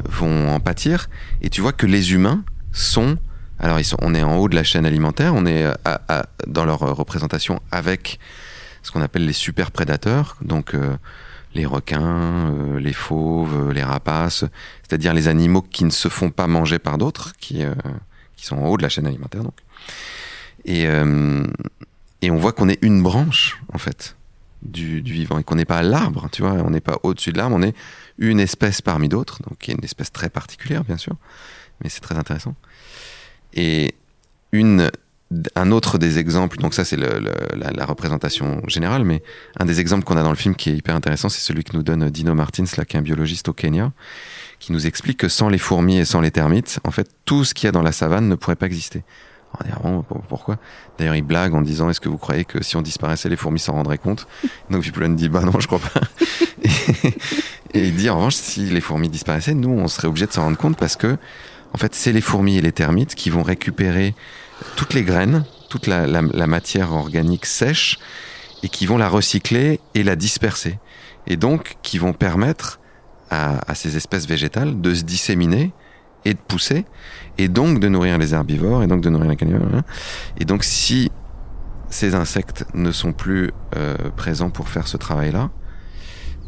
[0.05, 1.09] vont en pâtir.
[1.41, 3.17] Et tu vois que les humains sont,
[3.59, 5.65] alors on est en haut de la chaîne alimentaire, on est
[6.47, 8.19] dans leur représentation avec
[8.83, 10.95] ce qu'on appelle les super prédateurs, donc euh,
[11.55, 14.43] les requins, euh, les fauves, les rapaces,
[14.83, 17.73] c'est-à-dire les animaux qui ne se font pas manger par d'autres, qui, euh,
[18.37, 19.41] sont en haut de la chaîne alimentaire.
[19.41, 19.55] Donc.
[20.65, 20.85] Et
[22.29, 24.17] on voit qu'on est une branche, en fait
[24.63, 27.55] du, vivant et qu'on n'est pas l'arbre, tu vois, on n'est pas au-dessus de l'arbre,
[27.55, 27.75] on est
[28.17, 31.15] une espèce parmi d'autres, donc qui est une espèce très particulière, bien sûr,
[31.81, 32.55] mais c'est très intéressant.
[33.53, 33.95] Et
[34.51, 34.91] une,
[35.55, 39.23] un autre des exemples, donc ça c'est la, représentation générale, mais
[39.59, 41.75] un des exemples qu'on a dans le film qui est hyper intéressant, c'est celui que
[41.75, 43.91] nous donne Dino Martins, qui est un biologiste au Kenya,
[44.59, 47.53] qui nous explique que sans les fourmis et sans les termites, en fait, tout ce
[47.53, 49.03] qu'il y a dans la savane ne pourrait pas exister.
[50.97, 53.59] D'ailleurs, il blague en disant Est-ce que vous croyez que si on disparaissait, les fourmis
[53.59, 54.27] s'en rendraient compte?
[54.69, 56.01] Donc Viplan dit Bah non, je crois pas.
[57.73, 60.43] et, il dit En revanche, si les fourmis disparaissaient, nous, on serait obligé de s'en
[60.43, 61.17] rendre compte parce que,
[61.73, 64.15] en fait, c'est les fourmis et les termites qui vont récupérer
[64.75, 66.07] toutes les graines, toute la,
[66.47, 67.99] matière organique sèche
[68.61, 70.79] et qui vont la recycler et la disperser.
[71.27, 72.79] Et donc, qui vont permettre
[73.29, 75.73] à ces espèces végétales de se disséminer
[76.25, 76.85] et de pousser,
[77.37, 79.67] et donc de nourrir les herbivores, et donc de nourrir les carnivores.
[79.73, 79.83] Hein.
[80.39, 81.11] Et donc si
[81.89, 85.51] ces insectes ne sont plus euh, présents pour faire ce travail-là,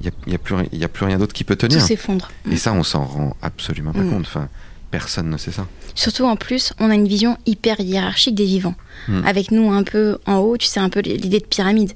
[0.01, 1.79] il n'y a, a, plus, a plus rien d'autre qui peut tenir.
[1.79, 2.29] Tout s'effondre.
[2.51, 4.09] Et ça, on s'en rend absolument pas mm.
[4.09, 4.25] compte.
[4.25, 4.49] Enfin,
[4.91, 5.67] personne ne sait ça.
[5.93, 8.75] Surtout en plus, on a une vision hyper hiérarchique des vivants.
[9.07, 9.25] Mm.
[9.25, 11.93] Avec nous un peu en haut, tu sais un peu l'idée de pyramide.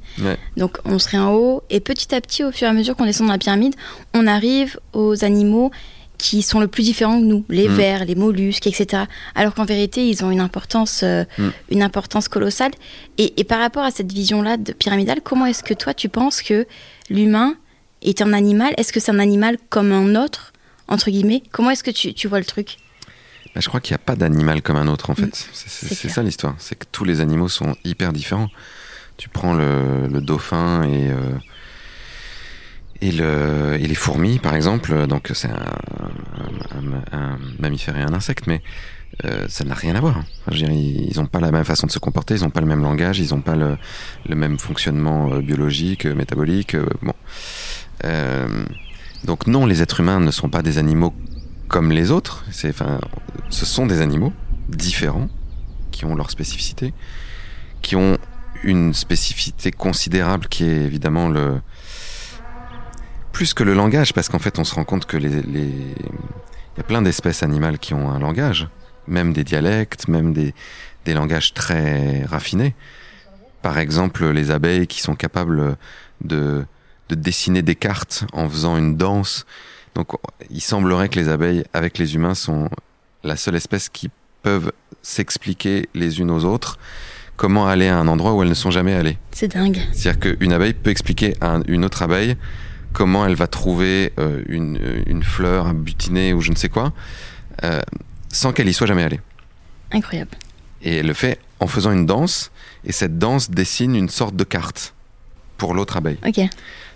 [0.58, 3.06] Donc on serait en haut et petit à petit, au fur et à mesure qu'on
[3.06, 3.76] descend dans la pyramide,
[4.14, 5.72] on arrive aux animaux
[6.20, 7.74] qui sont le plus différents que nous, les mm.
[7.74, 9.04] vers, les mollusques, etc.
[9.34, 11.50] Alors qu'en vérité, ils ont une importance, euh, mm.
[11.72, 12.72] une importance colossale.
[13.18, 16.68] Et, par rapport à cette vision-là de pyramidale, comment est-ce que toi, tu penses que
[17.10, 17.56] l'humain
[18.04, 18.74] est un animal?
[18.78, 20.54] Est-ce que c'est un animal comme un autre,
[20.88, 21.42] entre guillemets?
[21.52, 22.78] Comment est-ce que tu, vois le truc?
[23.56, 25.48] Bah, Je crois qu'il n'y a pas d'animal comme un autre, en fait.
[25.54, 25.70] Mm.
[25.72, 26.56] C'est ça l'histoire.
[26.60, 28.50] C'est que tous les animaux sont hyper différents.
[29.16, 31.10] Tu prends le, dauphin et...
[31.10, 31.16] Euh,
[33.02, 35.50] et, le, et les fourmis, par exemple, donc c'est
[37.12, 38.62] un, mammifère et un insecte, mais
[39.26, 40.18] euh, ça n'a rien à voir.
[40.18, 42.68] Enfin, je ils n'ont pas la même façon de se comporter, ils n'ont pas le
[42.68, 43.78] même langage, ils n'ont pas le,
[44.28, 46.76] le, même fonctionnement euh, biologique, euh, métabolique.
[47.02, 47.14] bon.
[49.24, 51.14] donc non, les êtres humains ne sont pas des animaux
[51.68, 52.46] comme les autres.
[52.52, 53.00] C'est, enfin,
[53.50, 54.34] ce sont des animaux
[54.70, 55.30] différents
[55.92, 56.94] qui ont leur spécificité,
[57.82, 58.18] qui ont
[58.64, 61.62] une spécificité considérable qui est évidemment le
[63.32, 66.80] plus que le langage, parce qu'en fait, on se rend compte que les, il y
[66.80, 68.68] a plein d'espèces animales qui ont un langage,
[69.08, 70.54] même des dialectes, même des,
[71.06, 72.76] des langages très raffinés.
[73.62, 75.78] Par exemple, les abeilles qui sont capables
[76.22, 76.66] de,
[77.10, 79.46] de dessiner des cartes en faisant une danse.
[79.96, 80.12] Donc,
[80.50, 82.70] il semblerait que les abeilles, avec les humains, sont
[83.24, 84.10] la seule espèce qui
[84.44, 86.80] peuvent s'expliquer les unes aux autres
[87.36, 89.18] comment aller à un endroit où elles ne sont jamais allées.
[89.32, 89.80] C'est dingue.
[89.94, 92.36] C'est-à-dire qu'une abeille peut expliquer à une autre abeille
[92.94, 96.94] comment elle va trouver euh, une, une, fleur à butiner ou je ne sais quoi,
[97.64, 97.82] euh,
[98.32, 99.20] sans qu'elle y soit jamais allée.
[99.92, 100.32] Incroyable.
[100.82, 102.52] Et elle le fait en faisant une danse,
[102.86, 104.94] et cette danse dessine une sorte de carte
[105.58, 106.18] pour l'autre abeille.
[106.26, 106.40] Ok.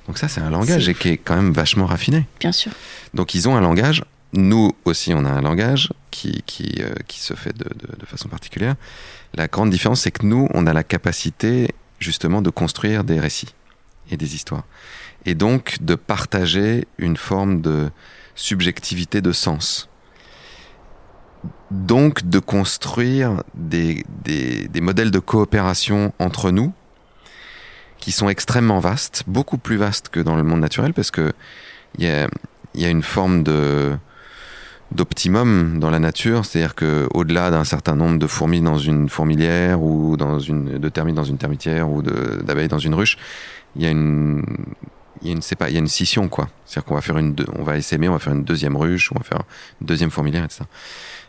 [0.08, 2.25] Donc ça, c'est un langage et qui est quand même vachement raffiné.
[2.39, 2.71] Bien sûr.
[3.13, 4.03] Donc ils ont un langage.
[4.34, 8.06] Nous aussi, on a un langage qui, qui, euh, qui se fait de, de, de,
[8.06, 8.75] façon particulière.
[9.36, 13.53] La grande différence, c'est que nous, on a la capacité justement de construire des récits
[14.10, 14.63] et des histoires.
[15.25, 17.89] Et donc de partager une forme de
[18.36, 19.89] subjectivité de sens.
[21.71, 26.73] Donc de construire des, des, modèles de coopération entre nous
[27.97, 31.33] qui sont extrêmement vastes, beaucoup plus vastes que dans le monde naturel, parce que
[31.97, 32.27] il y a,
[32.75, 33.95] y a une forme de
[34.91, 39.81] d'optimum dans la nature, c'est-à-dire que au-delà d'un certain nombre de fourmis dans une fourmilière
[39.81, 43.17] ou dans une de termites dans une termitière ou d'abeilles dans une ruche,
[43.75, 44.43] il y a une
[45.23, 45.29] il
[45.73, 46.49] y a une scission quoi.
[46.65, 49.17] C'est-à-dire qu'on va faire une on va essaimer, on va faire une deuxième ruche, on
[49.17, 49.41] va faire
[49.81, 50.63] une deuxième fourmilière, etc.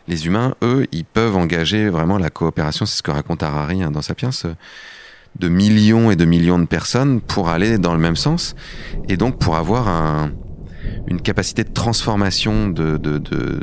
[0.07, 2.85] Les humains, eux, ils peuvent engager vraiment la coopération.
[2.85, 4.31] C'est ce que raconte Harari hein, dans Sapiens
[5.39, 8.55] de millions et de millions de personnes pour aller dans le même sens
[9.09, 10.31] et donc pour avoir un,
[11.07, 13.59] une capacité de transformation de, de, de,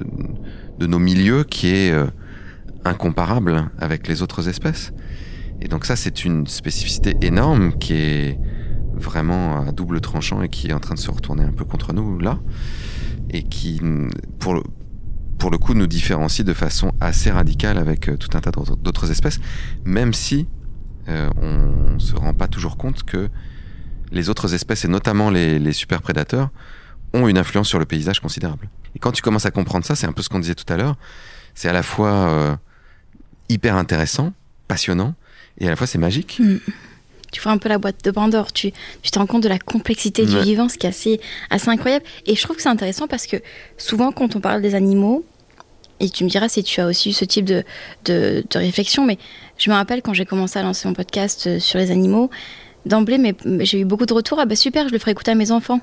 [0.79, 2.07] de nos milieux qui est euh,
[2.85, 4.92] incomparable avec les autres espèces.
[5.61, 8.38] Et donc ça, c'est une spécificité énorme qui est
[9.03, 11.93] vraiment à double tranchant et qui est en train de se retourner un peu contre
[11.93, 12.38] nous là
[13.31, 13.81] et qui,
[14.38, 14.62] pour le,
[15.43, 19.11] pour le coup, nous différencie de façon assez radicale avec euh, tout un tas d'autres
[19.11, 19.41] espèces,
[19.85, 20.47] même si
[21.09, 23.29] euh, on se rend pas toujours compte que
[24.12, 26.51] les autres espèces, et notamment les, super prédateurs,
[27.12, 28.69] ont une influence sur le paysage considérable.
[28.95, 30.77] Et quand tu commences à comprendre ça, c'est un peu ce qu'on disait tout à
[30.77, 30.97] l'heure,
[31.55, 32.57] c'est à la fois euh,
[33.49, 34.33] hyper intéressant,
[34.69, 35.15] passionnant,
[35.59, 36.41] et à la fois c'est magique.
[36.41, 36.59] Mm.
[37.33, 39.59] Tu vois un peu la boîte de Pandore, tu, tu te rends compte de la
[39.59, 42.05] complexité du vivant, ce qui est assez, assez incroyable.
[42.27, 43.37] Et je trouve que c'est intéressant parce que
[43.79, 45.25] souvent quand on parle des animaux,
[45.99, 47.64] et tu me diras si tu as aussi eu ce type de,
[48.05, 49.18] de, de réflexion, mais
[49.57, 52.29] je me rappelle quand j'ai commencé à lancer mon podcast euh, sur les animaux,
[52.87, 54.38] d'emblée, mais, j'ai eu beaucoup de retours.
[54.40, 55.81] Ah bah super, je le ferai écouter à mes enfants.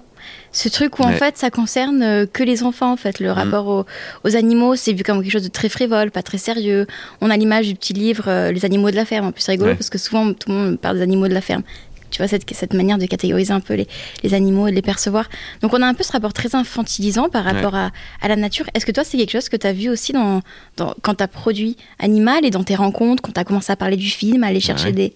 [0.52, 3.20] Ce truc où en fait ça concerne euh, que les enfants en fait.
[3.20, 3.86] Le rapport aux,
[4.26, 6.88] aux animaux, c'est vu comme quelque chose de très frivole, pas très sérieux.
[7.22, 9.28] On a l'image du petit livre euh, Les animaux de la ferme.
[9.28, 9.76] En plus c'est rigolo Ouais.
[9.76, 11.64] parce que souvent tout le monde parle des animaux de la ferme.
[12.12, 13.88] Tu vois cette, cette manière de catégoriser un peu les,
[14.24, 15.30] les animaux et de les percevoir.
[15.62, 18.66] Donc on a un peu ce rapport très infantilisant par rapport à, à la nature.
[18.74, 20.42] Est-ce que toi c'est quelque chose que tu as vu aussi dans,
[20.76, 23.76] dans, quand tu as produit Animal et dans tes rencontres, quand tu as commencé à
[23.76, 25.14] parler du film, à aller chercher des...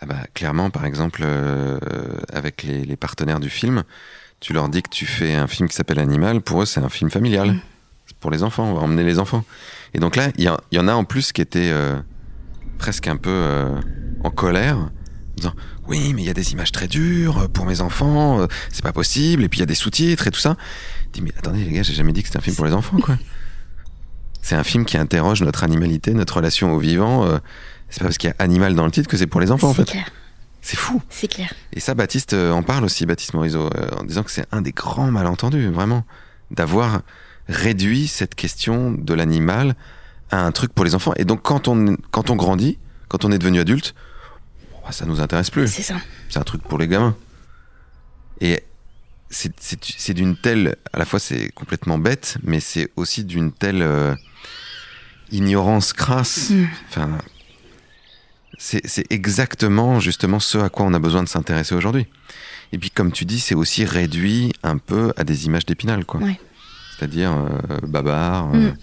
[0.00, 1.78] Ah bah, clairement, par exemple, euh,
[2.32, 3.84] avec les, les partenaires du film,
[4.40, 6.88] tu leur dis que tu fais un film qui s'appelle Animal, pour eux c'est un
[6.88, 7.52] film familial.
[7.52, 7.60] Mm.
[8.06, 9.44] C'est pour les enfants, on va emmener les enfants.
[9.94, 11.96] Et donc là, il y, en- il y en a en plus qui étaient euh,
[12.78, 13.80] presque un peu euh,
[14.24, 14.90] en colère, en
[15.36, 15.54] disant
[15.86, 19.44] oui, mais il y a des images très dures pour mes enfants, c'est pas possible,
[19.44, 20.56] et puis il y a des sous-titres et tout ça.
[21.06, 22.72] Je dis mais attendez les gars, j'ai jamais dit que c'était un film pour les
[22.72, 23.16] enfants quoi.
[24.42, 27.24] C'est un film qui interroge notre animalité, notre relation au vivant.
[27.24, 27.38] euh,
[27.94, 29.68] c'est pas parce qu'il y a animal dans le titre que c'est pour les enfants
[29.68, 29.92] en C'est fait.
[29.92, 30.10] clair,
[30.62, 31.00] C'est fou.
[31.10, 31.52] c'est clair.
[31.72, 34.62] Et ça, Baptiste euh, en parle aussi, Baptiste Morisot, euh, en disant que c'est un
[34.62, 36.04] des grands malentendus, vraiment,
[36.50, 37.02] d'avoir
[37.48, 39.76] réduit cette question de l'animal
[40.32, 41.12] à un truc pour les enfants.
[41.16, 43.94] Et donc, quand on, quand on grandit, quand on est devenu adulte,
[44.82, 45.68] bah, ça nous intéresse plus.
[45.68, 45.96] C'est ça.
[46.28, 47.14] C'est un truc pour les gamins.
[48.40, 48.64] Et
[49.30, 54.14] c'est d'une telle, à la fois c'est complètement bête, mais c'est aussi d'une telle euh,
[55.30, 56.50] ignorance crasse.
[56.50, 56.66] Mm.
[56.88, 57.18] Enfin,
[58.58, 62.06] c'est exactement justement ce à quoi on a besoin de s'intéresser aujourd'hui.
[62.72, 66.20] Et puis comme tu dis, c'est aussi réduit un peu à des images d'épinal, quoi.
[66.20, 66.38] Ouais.
[66.96, 68.74] C'est-à-dire euh, Babar euh, Mm.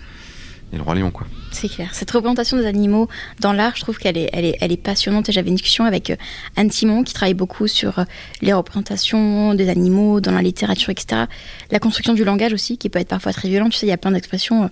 [0.73, 1.27] et le roi lion, quoi.
[1.51, 1.89] C'est clair.
[1.93, 5.27] Cette représentation des animaux dans l'art, je trouve qu'elle est, elle est, elle est passionnante.
[5.27, 6.15] Et j'avais une discussion avec euh,
[6.55, 8.03] Anne Simon qui travaille beaucoup sur euh,
[8.41, 11.23] les représentations des animaux dans la littérature, etc.
[11.71, 13.71] La construction du langage aussi, qui peut être parfois très violente.
[13.73, 14.69] Tu sais, il y a plein d'expressions.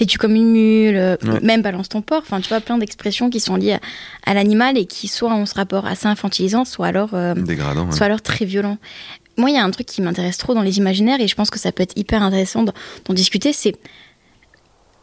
[0.00, 1.40] T'es-tu comme une mule, euh, Ouais.
[1.42, 2.22] même balance ton porc.
[2.22, 3.80] Enfin, tu vois, plein d'expressions qui sont liées à,
[4.24, 7.84] à l'animal et qui soit ont ce rapport assez infantilisant, soit alors euh, Dégradant.
[7.84, 7.92] ouais.
[7.92, 8.78] soit alors très violent.
[9.36, 11.50] Moi, il y a un truc qui m'intéresse trop dans les imaginaires et je pense
[11.50, 13.52] que ça peut être hyper intéressant d'en discuter.
[13.52, 13.74] C'est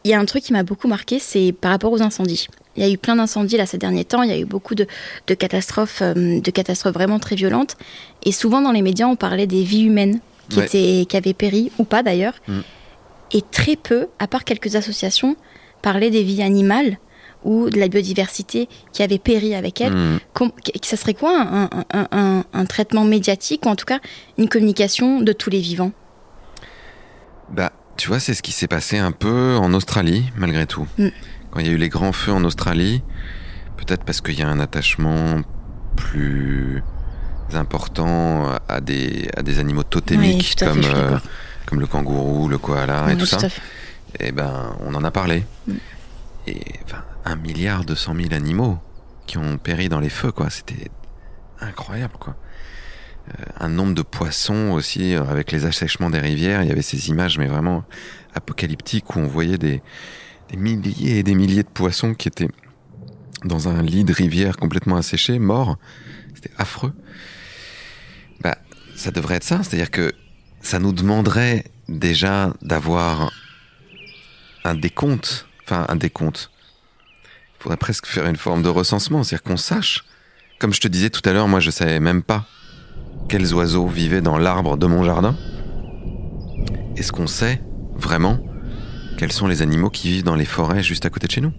[0.02, 2.48] il y a un truc qui m'a beaucoup marqué, c'est par rapport aux incendies.
[2.76, 4.22] Il y a eu plein d'incendies là ces derniers temps.
[4.24, 4.88] Il y a eu beaucoup de,
[5.28, 7.76] de catastrophes, euh, de catastrophes vraiment très violentes.
[8.24, 10.66] Et souvent dans les médias, on parlait des vies humaines qui Ouais.
[10.66, 12.34] étaient, qui avaient péri ou pas d'ailleurs.
[12.48, 12.60] Mm.
[13.32, 15.36] Et très peu, à part quelques associations,
[15.82, 16.98] parlaient des vies animales
[17.44, 19.94] ou de la biodiversité qui avait péri avec elles.
[19.94, 20.18] Mm.
[20.34, 23.84] Com- qu- ça serait quoi un, un- un- un- un traitement médiatique ou en tout
[23.86, 24.00] cas
[24.38, 25.92] une communication de tous les vivants?
[27.50, 30.86] Bah, tu vois, c'est ce qui s'est passé un peu en Australie, malgré tout.
[30.98, 31.08] Mm.
[31.50, 33.02] Quand il y a eu les grands feux en Australie,
[33.76, 35.40] peut-être parce qu'il y a un attachement
[35.96, 36.82] plus
[37.54, 41.18] important à des, à des animaux totémiques comme, euh,
[41.68, 43.46] comme le kangourou, le koala et tout, ça.
[43.46, 43.50] Et
[44.20, 45.44] eh ben, on en a parlé.
[45.66, 45.72] Mm.
[46.46, 48.78] Et enfin, un milliard deux cent mille animaux
[49.26, 50.48] qui ont péri dans les feux, quoi.
[50.48, 50.90] C'était
[51.60, 52.36] incroyable, quoi.
[53.28, 56.62] Euh, un nombre de poissons aussi, euh, avec les assèchements des rivières.
[56.62, 57.84] Il y avait ces images, mais vraiment
[58.34, 59.82] apocalyptiques, où on voyait des,
[60.50, 62.48] des milliers et des milliers de poissons qui étaient
[63.44, 65.76] dans un lit de rivière complètement asséché, morts.
[66.34, 66.94] C'était affreux.
[68.40, 68.56] Bah,
[68.96, 70.14] ça devrait être ça, c'est-à-dire que
[70.68, 73.32] ça nous demanderait déjà d'avoir
[74.64, 76.50] un décompte, enfin un décompte.
[77.58, 80.04] Il faudrait presque faire une forme de recensement, c'est-à-dire qu'on sache.
[80.58, 82.44] Comme je te disais tout à l'heure, moi je savais même pas
[83.30, 85.34] quels oiseaux vivaient dans l'arbre de mon jardin.
[86.98, 87.62] Est-ce qu'on sait
[87.94, 88.38] vraiment
[89.16, 91.54] quels sont les animaux qui vivent dans les forêts juste à côté de chez nous?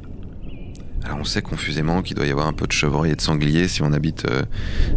[1.03, 3.67] Alors on sait confusément qu'il doit y avoir un peu de chevreuil et de sanglier
[3.67, 4.43] si on habite euh,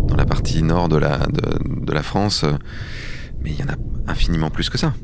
[0.07, 2.45] dans la partie nord de la, de, la France,
[3.43, 3.77] mais il y en a
[4.11, 4.95] infiniment plus que ça.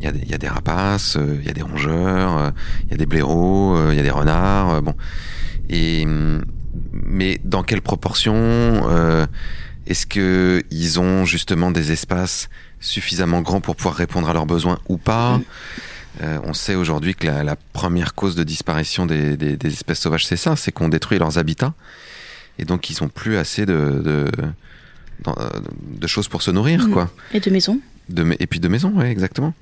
[0.00, 2.52] Il y des, y a des rapaces, euh, il y a des rongeurs,
[2.84, 4.94] il y a des blaireaux, il y a des renards, bon.
[5.68, 6.06] Et
[6.92, 8.88] mais dans quelle proportion
[9.86, 12.48] Est-ce que ils ont justement des espaces
[12.80, 15.40] suffisamment grands pour pouvoir répondre à leurs besoins ou pas
[16.22, 20.56] euh, on sait aujourd'hui que la, première cause de disparition des, espèces sauvages, c'est ça,
[20.56, 21.72] c'est qu'on détruit leurs habitats.
[22.58, 24.26] Et donc, ils n'ont plus assez de, de,
[26.06, 26.92] choses pour se nourrir, mmh.
[26.92, 27.10] quoi.
[27.32, 27.80] Et de maisons.
[28.38, 29.54] et puis de maisons, oui, exactement.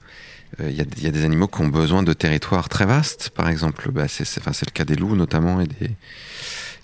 [0.59, 3.91] Il euh, y, a des animaux qui ont besoin de territoires très vastes, par exemple.
[3.93, 5.91] Bah, c'est le cas des loups, notamment, et des,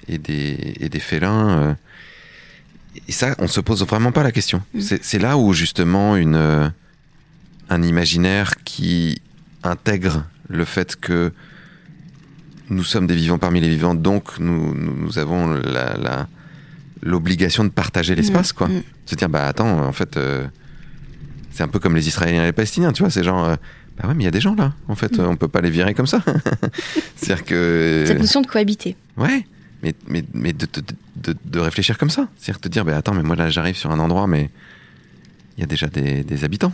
[0.09, 1.59] et des, et des félins.
[1.59, 1.75] Euh.
[3.09, 4.63] Et ça, on se pose vraiment pas la question.
[4.75, 4.81] Mmh.
[5.01, 6.73] C'est là où, justement, une,
[7.71, 9.21] un imaginaire qui
[9.63, 11.33] intègre le fait que
[12.71, 16.29] nous sommes des vivants parmi les vivants, donc nous, nous, avons la,
[17.05, 18.69] l'obligation de partager l'espace, mm, quoi.
[18.69, 18.83] Mm.
[19.07, 20.47] Se dire, bah attends, en fait, euh,
[21.51, 23.57] c'est un peu comme les Israéliens et les Palestiniens, tu vois, c'est genre, euh,
[23.97, 25.25] bah ouais, mais il y a des gens là, en fait, mm.
[25.25, 26.23] on peut pas les virer comme ça.
[27.17, 28.05] C'est-à-dire que.
[28.07, 28.97] Cette notion de cohabiter.
[29.17, 29.47] Ouais,
[29.83, 30.67] mais, mais, mais de,
[31.17, 32.29] de, de, réfléchir comme ça.
[32.39, 34.51] C'est-à-dire te dire, bah attends, mais moi là, j'arrive sur un endroit, mais
[35.57, 36.73] il y a déjà des, des habitants.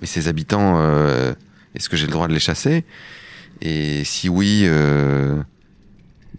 [0.00, 0.76] Mais ces habitants.
[0.78, 1.34] Euh,
[1.74, 2.84] est-ce que j'ai le droit de les chasser?
[3.60, 5.40] Et si oui, euh,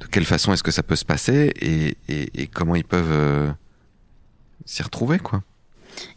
[0.01, 3.51] de quelle façon est-ce que ça peut se passer et, comment ils peuvent euh,
[4.65, 5.43] s'y retrouver, quoi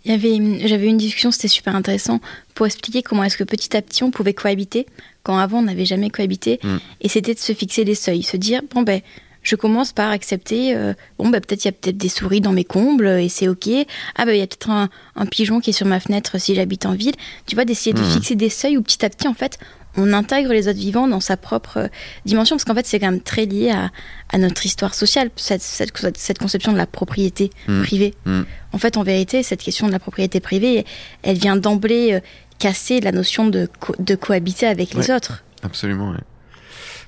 [0.05, 2.21] il y avait, j'avais eu une discussion, c'était super intéressant,
[2.55, 4.87] pour expliquer comment est-ce que petit à petit on pouvait cohabiter,
[5.25, 6.77] quand avant on n'avait jamais cohabité, mm.
[7.01, 9.01] et c'était de se fixer des seuils, se dire, bon ben,
[9.45, 12.53] je commence par accepter, euh, bon, bah, peut-être il y a peut-être des souris dans
[12.53, 13.69] mes combles et c'est ok.
[14.17, 14.89] Ah, bah, il y a peut-être un,
[15.27, 17.15] pigeon qui est sur ma fenêtre si j'habite en ville.
[17.47, 18.11] Tu vois, d'essayer de mmh.
[18.11, 19.59] fixer des seuils où petit à petit, en fait,
[19.97, 21.89] on intègre les autres vivants dans sa propre euh,
[22.25, 23.91] dimension, parce qu'en fait, c'est quand même très lié à,
[24.39, 27.83] notre histoire sociale, cette, cette, conception de la propriété mmh.
[27.83, 28.15] privée.
[28.27, 28.43] Mmh.
[28.73, 30.85] En fait, en vérité, cette question de la propriété privée,
[31.23, 32.21] elle vient d'emblée euh,
[32.59, 33.69] casser la notion de,
[34.01, 35.45] de cohabiter avec les autres.
[35.63, 36.19] Absolument, oui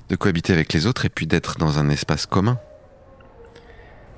[0.09, 2.59] de cohabiter avec les autres et puis d'être dans un espace commun.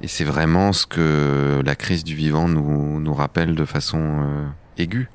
[0.01, 4.45] Et c'est vraiment ce que la crise du vivant nous, nous rappelle de façon euh,
[4.77, 5.09] aiguë.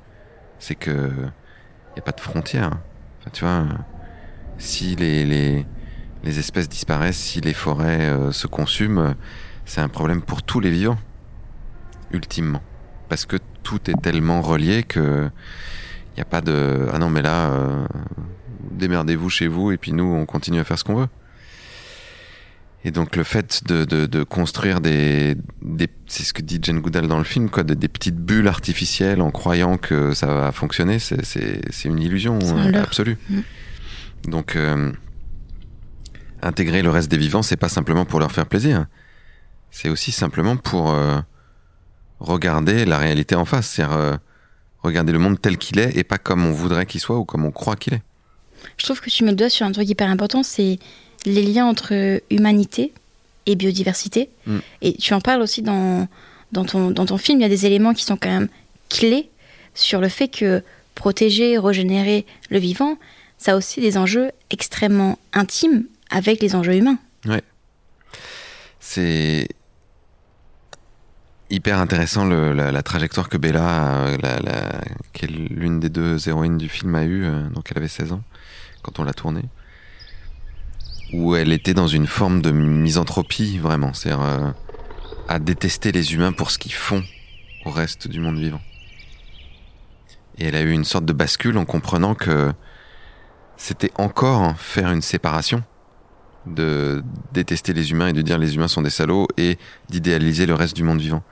[0.59, 2.71] C'est que il n'y a pas de frontières.
[3.33, 3.65] Tu vois,
[4.57, 5.65] si les, les,
[6.23, 9.15] les, espèces disparaissent, si les forêts euh, se consument,
[9.65, 10.99] c'est un problème pour tous les vivants,
[12.11, 12.61] ultimement.
[13.09, 15.29] Parce que tout est tellement relié que
[16.13, 17.85] il n'y a pas de ah non mais là euh,
[18.71, 21.07] démerdez-vous chez vous et puis nous, on continue à faire ce qu'on veut.
[22.85, 27.07] Et donc le fait de, de, construire des, des c'est ce que dit Jane Goodall
[27.07, 31.85] dans le film, quoi, des, petites bulles artificielles en croyant que ça va fonctionner, c'est
[31.85, 32.37] une illusion
[32.75, 33.17] absolue.
[33.27, 33.39] Mm.
[34.27, 34.91] Donc euh,
[36.43, 38.85] intégrer le reste des vivants, c'est pas simplement pour leur faire plaisir,
[39.71, 41.19] c'est aussi simplement pour euh,
[42.19, 44.15] regarder la réalité en face, c'est-à-dire euh,
[44.83, 47.45] regarder le monde tel qu'il est et pas comme on voudrait qu'il soit ou comme
[47.45, 48.03] on croit qu'il est.
[48.77, 50.77] Je trouve que tu mets le doigt sur un truc hyper important, c'est
[51.25, 52.93] les liens entre humanité
[53.45, 54.29] et biodiversité.
[54.45, 54.57] Mm.
[54.81, 56.07] Et tu en parles aussi dans,
[56.51, 58.49] dans, ton, dans ton film, il y a des éléments qui sont quand même
[58.89, 59.29] clés
[59.73, 60.63] sur le fait que
[60.95, 62.97] protéger, régénérer le vivant,
[63.37, 66.97] ça a aussi des enjeux extrêmement intimes avec les enjeux humains.
[67.25, 67.43] Ouais.
[68.79, 69.47] C'est
[71.49, 74.81] hyper intéressant la, trajectoire que Bella, la,
[75.13, 77.25] qui est l'une des deux héroïnes du film, a eue.
[77.25, 78.23] Euh, donc elle avait 16 ans
[78.81, 79.43] quand on l'a tournée,
[81.13, 84.51] où elle était dans une forme de misanthropie vraiment, c'est-à-dire euh,
[85.27, 87.03] à détester les humains pour ce qu'ils font
[87.65, 88.61] au reste du monde vivant.
[90.37, 92.51] Et elle a eu une sorte de bascule en comprenant que
[93.57, 95.63] c'était encore faire une séparation
[96.45, 99.57] de détester les humains et de dire les humains sont des salauds et
[99.89, 101.23] d'idéaliser le reste du monde vivant.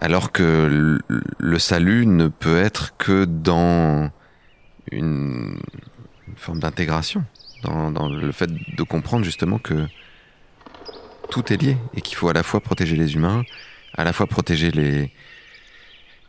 [0.00, 0.98] Alors que
[1.38, 4.10] le salut ne peut être que dans
[4.92, 5.58] une,
[6.36, 7.24] forme d'intégration,
[7.62, 9.86] dans, dans, le fait de comprendre justement que
[11.30, 13.42] tout est lié et qu'il faut à la fois protéger les humains,
[13.96, 15.12] à la fois protéger les,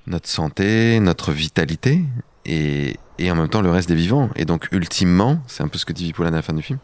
[0.07, 2.03] notre santé, notre vitalité
[2.45, 4.29] et, et en même temps le reste des vivants.
[4.35, 6.79] Et donc ultimement, c'est un peu ce que dit Vipoulin à la fin du film,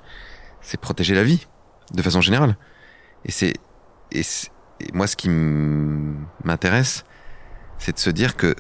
[0.62, 1.48] c'est protéger la vie
[1.94, 2.58] de façon générale.
[3.26, 3.54] Et c'est
[4.12, 4.22] et,
[4.94, 7.06] moi ce qui m'intéresse,
[7.78, 8.56] c'est de se dire que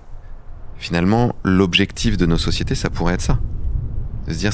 [0.77, 3.39] finalement l'objectif de nos sociétés, ça pourrait être ça,
[4.27, 4.53] de se dire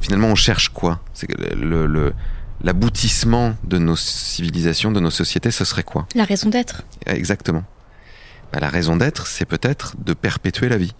[0.00, 1.00] finalement on cherche quoi?
[1.14, 2.12] C'est le, le
[2.62, 6.06] l'aboutissement de nos civilisations, de nos sociétés, ce serait quoi?
[6.14, 6.82] La raison d'être.
[7.06, 7.64] Exactement.
[8.52, 10.94] Bah, la raison d'être, c'est peut-être de perpétuer la vie.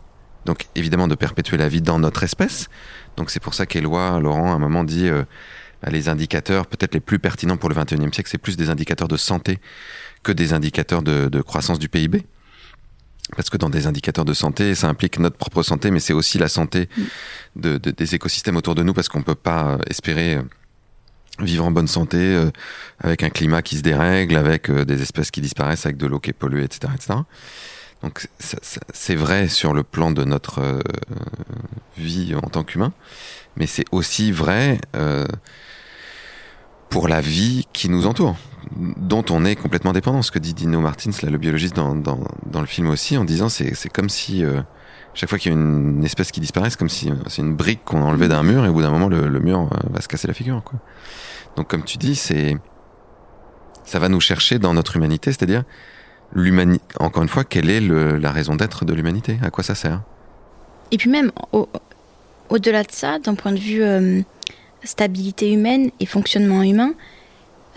[0.45, 2.69] Donc évidemment de perpétuer la vie dans notre espèce.
[3.17, 5.25] Donc c'est pour ça qu'Éloi, Laurent, à un moment dit euh,
[5.83, 9.09] bah, les indicateurs peut-être les plus pertinents pour le 21e siècle, c'est plus des indicateurs
[9.09, 9.59] de santé
[10.23, 12.25] que des indicateurs de, de croissance du PIB.
[13.37, 16.39] Parce que dans des indicateurs de santé, ça implique notre propre santé, mais c'est aussi
[16.39, 16.89] la santé
[17.57, 20.43] de, de, des écosystèmes autour de nous, parce qu'on peut pas euh, espérer euh,
[21.45, 22.51] vivre en bonne santé euh,
[23.01, 26.21] avec un climat qui se dérègle, avec euh, des espèces qui disparaissent, avec de l'eau
[26.21, 26.93] qui est polluée, etc.
[26.95, 27.15] etc.
[28.03, 30.81] Donc c'est vrai sur le plan de notre euh,
[31.97, 32.93] vie en tant qu'humain,
[33.57, 34.81] mais c'est aussi vrai
[36.91, 38.37] pour la vie qui nous entoure,
[38.77, 40.23] dont on est complètement dépendant.
[40.23, 43.49] Ce que dit Dino Martins, là, le biologiste dans, dans, le film aussi, en disant
[43.49, 44.45] c'est comme si
[45.15, 47.85] chaque fois qu'il y a une espèce qui disparaît, c'est comme si c'est une brique
[47.85, 50.35] qu'on enlevait d'un mur et au bout d'un moment le, mur va se casser la
[50.35, 50.63] figure.
[51.57, 52.57] Donc comme tu dis, c'est
[53.85, 55.65] ça va nous chercher dans notre humanité, c'est-à-dire
[56.33, 56.85] l'humanité.
[57.01, 59.39] Encore une fois, quelle est la raison d'être de l'humanité?
[59.43, 60.03] À quoi ça sert?
[60.91, 61.69] Et puis même au,
[62.59, 64.21] delà de ça, d'un point de vue euh,
[64.85, 66.93] stabilité humaine et fonctionnement humain,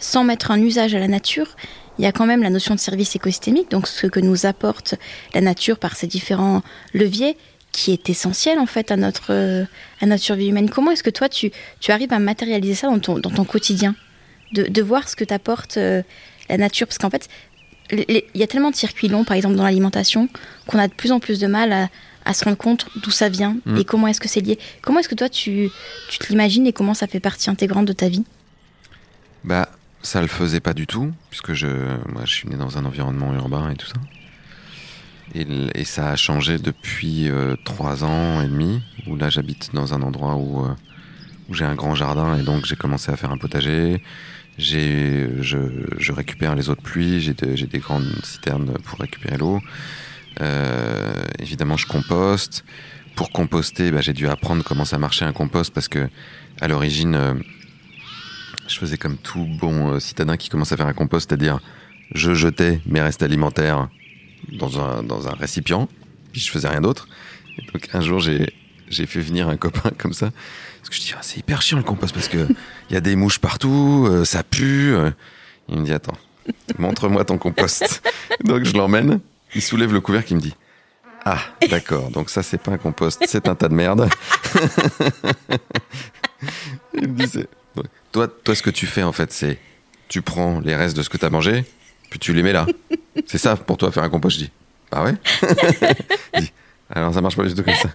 [0.01, 1.55] sans mettre un usage à la nature,
[1.97, 4.95] il y a quand même la notion de service écosystémique, donc ce que nous apporte
[5.33, 7.37] la nature par ses différents leviers,
[7.71, 9.31] qui est essentiel en fait à notre,
[10.01, 10.69] à notre survie humaine.
[10.69, 13.95] Comment est-ce que toi tu, tu arrives à matérialiser ça dans ton, dans ton quotidien?
[14.51, 16.01] De, de voir ce que t'apporte euh,
[16.49, 17.29] la nature Parce qu'en fait,
[17.89, 20.27] il y a tellement de circuits longs, par exemple dans l'alimentation,
[20.67, 21.89] qu'on a de plus en plus de mal à,
[22.25, 23.77] à se rendre compte d'où ça vient mm.
[23.77, 24.59] et comment est-ce que c'est lié.
[24.81, 25.69] Comment est-ce que toi tu,
[26.09, 28.23] tu te l'imagines et comment ça fait partie intégrante de ta vie?
[29.43, 29.69] Bah,
[30.03, 31.67] ça le faisait pas du tout, puisque je,
[32.11, 33.99] moi, je suis né dans un environnement urbain et tout ça.
[35.33, 40.01] Et, ça a changé depuis euh, trois ans et demi, où là j'habite dans un
[40.01, 40.73] endroit où, euh,
[41.49, 44.03] où j'ai un grand jardin et donc j'ai commencé à faire un potager.
[44.57, 49.61] J'ai, je, récupère les eaux de pluie, j'ai, des grandes citernes pour récupérer l'eau.
[50.41, 52.65] Euh, évidemment, je composte.
[53.15, 56.09] Pour composter, bah, j'ai dû apprendre comment ça marchait un compost parce que
[56.59, 57.41] à l'origine,
[58.67, 61.59] je faisais comme tout bon citadin qui commence à faire un compost, c'est-à-dire
[62.13, 63.89] je jetais mes restes alimentaires
[64.51, 65.87] dans un, dans un récipient,
[66.31, 67.07] puis je faisais rien d'autre.
[67.73, 68.53] Donc un jour, j'ai,
[68.89, 70.31] j'ai fait venir un copain comme ça.
[70.79, 72.47] Parce que je dis, ah, c'est hyper chiant le compost parce que
[72.89, 74.95] il y a des mouches partout, euh, ça pue.
[75.69, 76.17] Il me dit, attends,
[76.77, 78.01] montre-moi ton compost.
[78.43, 79.19] donc je l'emmène,
[79.55, 80.55] il soulève le couvercle, il me dit,
[81.23, 81.39] ah,
[81.69, 84.09] d'accord, donc ça c'est pas un compost, c'est un tas de merde.
[86.93, 87.45] il me dit,
[88.11, 89.57] toi, toi, ce que tu fais en fait, c'est,
[90.07, 91.65] tu prends les restes de ce que tu as mangé,
[92.09, 92.65] puis tu les mets là.
[93.25, 94.51] C'est ça pour toi faire un compost, je dis.
[94.91, 95.15] Bah ouais?
[96.89, 97.89] alors ça marche pas du tout comme ça.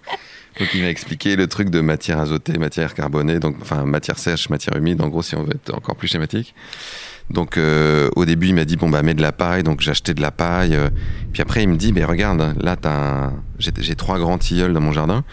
[0.58, 4.48] Donc il m'a expliqué le truc de matière azotée, matière carbonée, donc enfin matière sèche,
[4.48, 6.54] matière humide, en gros si on veut être encore plus schématique.
[7.28, 9.90] Donc euh, au début il m'a dit bon bah mets de la paille, donc j'ai
[9.90, 10.74] acheté de la paille.
[10.74, 10.88] Euh,
[11.32, 14.92] puis après il me dit mais regarde là t'as j'ai trois grands tilleuls dans mon
[14.92, 15.24] jardin.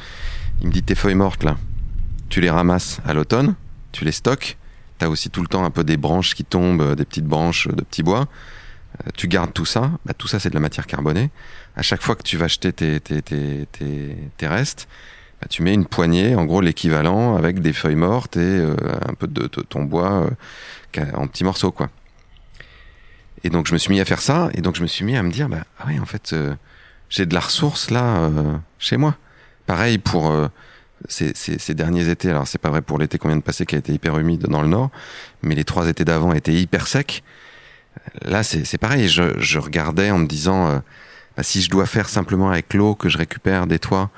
[0.62, 1.58] Il me dit tes feuilles mortes là,
[2.30, 3.56] tu les ramasses à l'automne,
[3.94, 4.58] tu les stockes.
[5.10, 8.04] Aussi tout le temps un peu des branches qui tombent, des petites branches de petits
[8.04, 8.28] bois.
[9.02, 11.32] Euh, tu gardes tout ça, bah, tout ça c'est de la matière carbonée.
[11.76, 13.68] À chaque fois que tu vas acheter tes, tes, tes,
[14.38, 14.88] tes, restes,
[15.42, 18.76] bah, tu mets une poignée, en gros l'équivalent avec des feuilles mortes et euh,
[19.08, 20.30] un peu de, ton bois
[20.98, 21.90] euh, en petits morceaux quoi.
[23.44, 25.18] Et donc je me suis mis à faire ça et donc je me suis mis
[25.18, 26.34] à me dire bah ah oui en fait
[27.10, 28.30] j'ai de la ressource là
[28.80, 29.18] chez moi.
[29.66, 30.32] Pareil pour
[31.08, 33.78] ces, derniers étés, alors c'est pas vrai pour l'été qu'on vient de passer qui a
[33.78, 34.90] été hyper humide dans le nord,
[35.42, 37.24] mais les trois étés d'avant étaient hyper secs.
[38.24, 39.08] Là, c'est pareil.
[39.08, 40.80] Je, regardais en me disant, euh,
[41.38, 44.10] bah, si je dois faire simplement avec l'eau que je récupère des toits,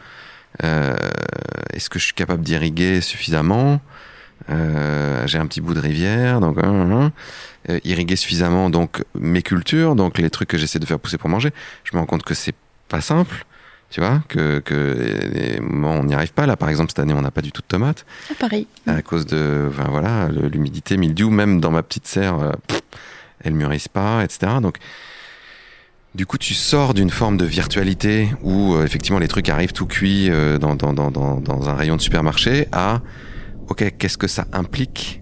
[0.64, 0.96] euh,
[1.74, 3.82] est-ce que je suis capable d'irriguer suffisamment?
[4.50, 7.10] Euh, J'ai un petit bout de rivière, donc euh,
[7.84, 11.52] irriguer suffisamment donc mes cultures, donc les trucs que j'essaie de faire pousser pour manger.
[11.84, 12.56] Je me rends compte que c'est
[12.88, 13.46] pas simple.
[13.96, 16.46] Tu vois, que, que moments on n'y arrive pas.
[16.46, 18.06] Là, par exemple, cette année, on n'a pas du tout de tomates.
[18.30, 18.68] Ah, pareil.
[18.88, 22.82] À cause de, enfin, voilà, l'humidité, mildiou, même dans ma petite serre, euh, pff,
[23.42, 24.52] elles mûrissent pas, etc.
[24.62, 24.80] Donc,
[26.14, 29.86] du coup, tu sors d'une forme de virtualité où, euh, effectivement, les trucs arrivent tout
[29.86, 33.00] cuits euh, dans, dans, dans, dans, dans un rayon de supermarché à,
[33.70, 35.22] ok, qu'est-ce que ça implique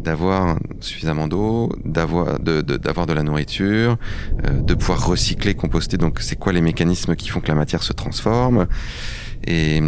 [0.00, 3.98] d'avoir suffisamment d'eau, d'avoir de, de, de la nourriture,
[4.46, 5.98] euh, de pouvoir recycler, composter.
[5.98, 8.66] Donc, c'est quoi les mécanismes qui font que la matière se transforme?
[9.44, 9.78] Et,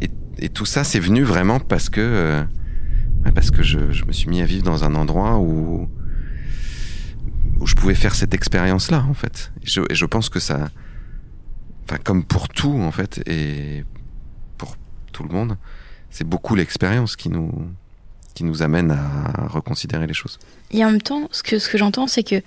[0.00, 2.44] et, et tout ça, c'est venu vraiment parce que euh,
[3.34, 5.88] parce que je, je me suis mis à vivre dans un endroit où
[7.60, 9.52] où je pouvais faire cette expérience-là, en fait.
[9.62, 10.68] Et je, et je pense que ça,
[11.84, 13.84] enfin, comme pour tout, en fait, et
[14.58, 14.76] pour
[15.12, 15.56] tout le monde,
[16.10, 17.50] c'est beaucoup l'expérience qui nous
[18.34, 20.38] qui nous amène à reconsidérer les choses.
[20.70, 22.42] Et en même temps, ce que, ce que j'entends, c'est que,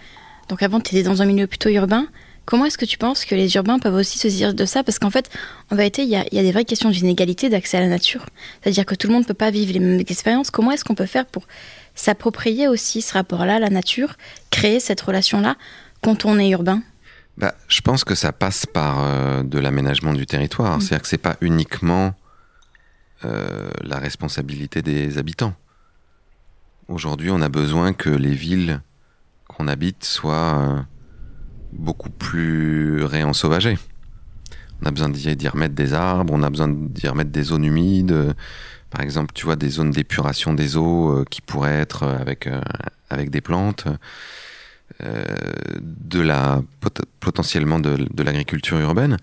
[0.50, 2.08] donc avant, tu étais dans un milieu plutôt urbain.
[2.46, 4.84] Comment est-ce que tu penses que les urbains peuvent aussi se saisir de ça?
[4.84, 5.30] Parce qu'en fait,
[5.70, 7.88] en vérité, il y a, il y a des vraies questions d'inégalité d'accès à la
[7.88, 8.26] nature.
[8.62, 10.50] C'est-à-dire que tout le monde ne peut pas vivre les mêmes expériences.
[10.50, 11.44] Comment est-ce qu'on peut faire pour
[11.96, 14.16] s'approprier aussi ce rapport-là à la nature,
[14.50, 15.58] créer cette relation-là
[16.02, 16.82] quand on est urbain?
[17.38, 20.78] Bah, je pense que ça passe par euh, de l'aménagement du territoire.
[20.78, 20.82] Mm.
[20.82, 22.14] C'est-à-dire que c'est pas uniquement
[23.26, 25.54] euh, la responsabilité des habitants.
[26.88, 28.82] Aujourd'hui, on a besoin que les villes
[29.48, 30.82] qu'on habite soient euh,
[31.74, 33.78] beaucoup plus réensauvagées.
[34.82, 38.36] On a besoin d'y remettre des arbres, on a besoin d'y remettre des zones humides.
[38.90, 42.50] Par exemple, tu vois, des zones d'épuration des eaux euh, qui pourraient être euh, avec,
[43.10, 43.88] avec des plantes.
[45.04, 45.24] Euh,
[45.82, 49.18] de la pot- potentiellement de, l'agriculture urbaine,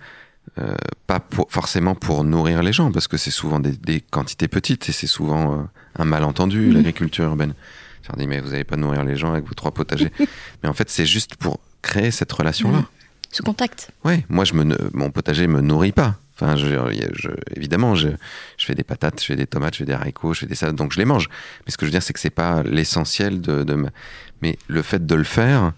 [0.59, 0.75] euh,
[1.07, 4.93] pas forcément pour nourrir les gens, parce que c'est souvent des, des quantités petites et
[4.93, 5.63] c'est souvent euh,
[5.97, 6.75] un malentendu Mhm.
[6.75, 7.55] l'agriculture urbaine.
[8.03, 10.11] Je leur dis mais vous n'allez pas nourrir les gens avec vos trois potagers.
[10.63, 12.79] mais en fait c'est juste pour créer cette relation là.
[12.79, 12.85] Mhm.
[13.31, 13.91] Ce contact.
[14.05, 16.17] Ouais, moi je me ne- mon potager me nourrit pas.
[16.37, 16.67] Enfin, je,
[17.13, 18.09] je- évidemment, je,
[18.59, 20.57] je fais des patates, je fais des tomates, je fais des haricots, je fais des
[20.57, 21.29] salades, donc je les mange.
[21.65, 23.91] Mais ce que je veux dire, c'est que c'est pas l'essentiel de, de ma-
[24.43, 25.73] Mais le fait de le faire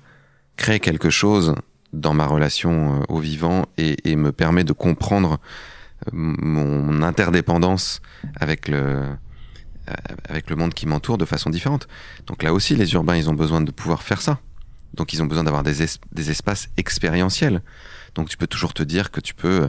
[0.57, 1.55] crée quelque chose
[1.93, 5.41] dans ma relation euh, au vivant et, et me permet de comprendre
[6.07, 8.01] euh, mon interdépendance
[8.41, 9.03] avec le
[10.29, 11.89] avec le monde qui m'entoure de façon différente.
[12.27, 14.39] Donc là aussi, les urbains, ils ont besoin de pouvoir faire ça.
[14.95, 17.63] Donc ils ont besoin d'avoir des, es- des espaces expérientiels.
[18.15, 19.69] Donc tu peux toujours te dire que tu peux euh,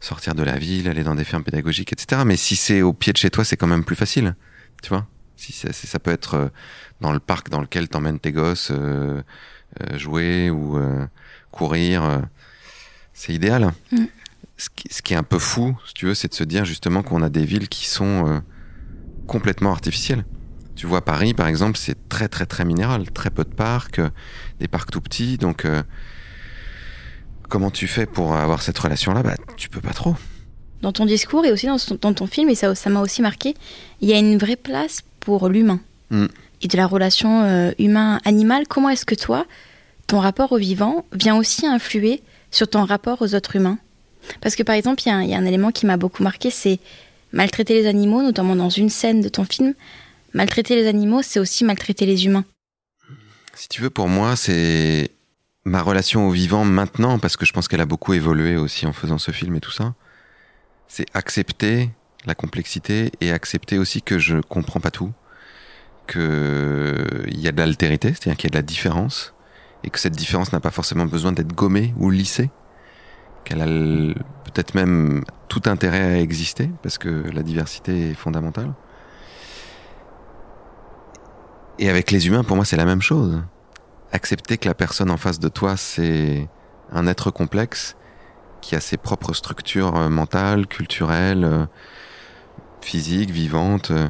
[0.00, 2.22] sortir de la ville, aller dans des fermes pédagogiques, etc.
[2.24, 4.34] Mais si c'est au pied de chez toi, c'est quand même plus facile.
[4.82, 5.06] Tu vois?
[5.36, 6.48] Si ça, peut être euh,
[7.00, 9.22] dans le parc dans lequel t'emmènes tes gosses euh,
[9.82, 11.06] euh, jouer ou euh,
[11.52, 12.18] courir, euh,
[13.12, 13.72] c'est idéal.
[13.92, 14.04] Mm.
[14.56, 16.64] Ce, qui, ce qui est un peu fou, si tu veux, c'est de se dire
[16.64, 18.40] justement qu'on a des villes qui sont euh,
[19.28, 20.24] complètement artificielles.
[20.74, 23.10] Tu vois, Paris, par exemple, c'est très, très, très minéral.
[23.12, 24.10] Très peu de parcs, euh,
[24.58, 25.38] des parcs tout petits.
[25.38, 25.82] Donc, euh,
[27.48, 29.22] comment tu fais pour avoir cette relation-là?
[29.22, 30.16] Bah, Tu peux pas trop.
[30.82, 33.54] Dans ton discours et aussi dans, ton film, et ça ça m'a aussi marqué,
[34.00, 36.26] il y a une vraie place pour l'humain Mm.
[36.62, 38.66] et de la relation euh, humain-animal.
[38.66, 39.46] Comment est-ce que toi,
[40.06, 43.78] ton rapport au vivant vient aussi influer sur ton rapport aux autres humains?
[44.40, 46.80] Parce que par exemple, y, il y a un élément qui m'a beaucoup marqué, c'est
[47.32, 49.74] maltraiter les animaux, notamment dans une scène de ton film.
[50.34, 52.44] Maltraiter les animaux, c'est aussi maltraiter les humains.
[53.54, 55.10] Si tu veux, pour moi, c'est
[55.64, 58.92] ma relation au vivant maintenant, parce que je pense qu'elle a beaucoup évolué aussi en
[58.92, 59.94] faisant ce film et tout ça.
[60.86, 61.90] C'est accepter
[62.26, 65.12] la complexité et accepter aussi que je comprends pas tout,
[66.06, 69.34] que il y a de l'altérité, c'est-à-dire qu'il y a de la différence,
[69.84, 72.50] et que cette différence n'a pas forcément besoin d'être gommée ou lissée,
[73.48, 73.66] qu'elle a
[74.44, 78.74] peut-être même tout intérêt à exister, parce que la diversité est fondamentale.
[81.78, 83.42] Et avec les humains, pour moi, c'est la même chose.
[84.12, 86.48] Accepter que la personne en face de toi, c'est
[86.92, 87.96] un être complexe
[88.60, 91.66] qui a ses propres structures euh, mentales, culturelles, euh,
[92.82, 94.08] physiques, vivantes, euh,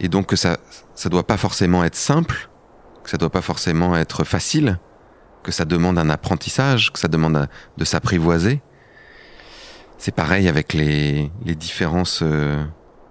[0.00, 0.58] et donc que ça,
[0.94, 2.50] ça doit pas forcément être simple,
[3.04, 4.78] que ça doit pas forcément être facile,
[5.42, 8.60] que ça demande un apprentissage, que ça demande de s'apprivoiser.
[9.98, 12.64] C'est pareil avec les, les différences euh,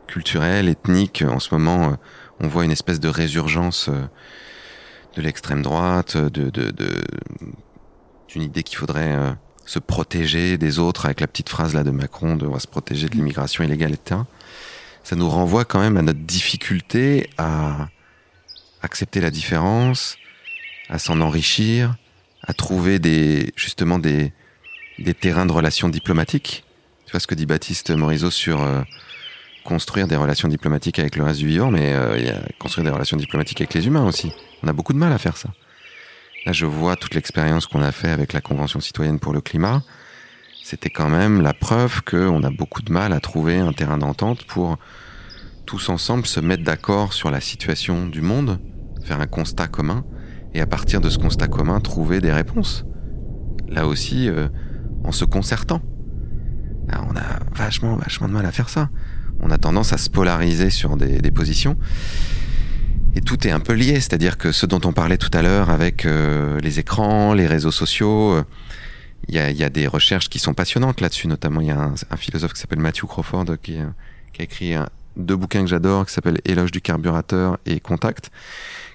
[0.08, 1.24] culturelles, ethniques.
[1.28, 1.96] En ce moment, euh,
[2.40, 4.02] on voit une espèce de résurgence euh,
[5.16, 6.72] de l'extrême droite, de, de,
[8.30, 12.36] d'une idée qu'il faudrait se protéger des autres avec la petite phrase là de Macron
[12.36, 14.22] de on va se protéger de l'immigration illégale, etc.
[15.04, 17.90] Ça nous renvoie quand même à notre difficulté à
[18.82, 20.18] accepter la différence,
[20.90, 21.96] à s'en enrichir,
[22.52, 24.34] à trouver des justement des,
[25.22, 26.66] terrains de relations diplomatiques.
[27.06, 28.82] Tu vois ce que dit Baptiste Morisot sur euh,
[29.64, 33.62] construire des relations diplomatiques avec le reste du vivant, mais euh, construire des relations diplomatiques
[33.62, 34.34] avec les humains aussi.
[34.64, 35.50] On a beaucoup de mal à faire ça.
[36.46, 39.82] Là, je vois toute l'expérience qu'on a fait avec la Convention citoyenne pour le climat.
[40.62, 44.44] c'était quand même la preuve qu'on a beaucoup de mal à trouver un terrain d'entente
[44.44, 44.78] pour
[45.66, 48.60] tous ensemble se mettre d'accord sur la situation du monde,
[49.06, 50.04] faire un constat commun,
[50.54, 52.86] et à partir de ce constat commun, trouver des réponses.
[53.70, 54.48] Là aussi, euh,
[55.04, 55.82] en se concertant.
[56.92, 58.90] Ah, on a vachement, vachement de mal à faire ça.
[59.40, 61.78] On a tendance à se polariser sur des, positions.
[63.16, 65.70] Et tout est un peu lié, c'est-à-dire que ce dont on parlait tout à l'heure
[65.70, 68.44] avec euh, les écrans, les réseaux sociaux, euh,
[69.28, 71.28] il y, a, des recherches qui sont passionnantes là-dessus.
[71.28, 73.78] Notamment, il y a un, philosophe qui s'appelle Matthew Crawford qui,
[74.34, 74.76] qui a écrit
[75.16, 78.32] deux bouquins que j'adore qui s'appellent Éloge du carburateur et Contact,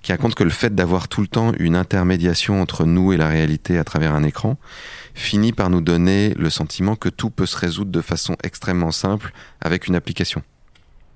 [0.07, 3.27] qui raconte que le fait d'avoir tout le temps une intermédiation entre nous et la
[3.27, 4.57] réalité à travers un écran
[5.15, 9.33] finit par nous donner le sentiment que tout peut se résoudre de façon extrêmement simple
[9.61, 10.43] avec une application.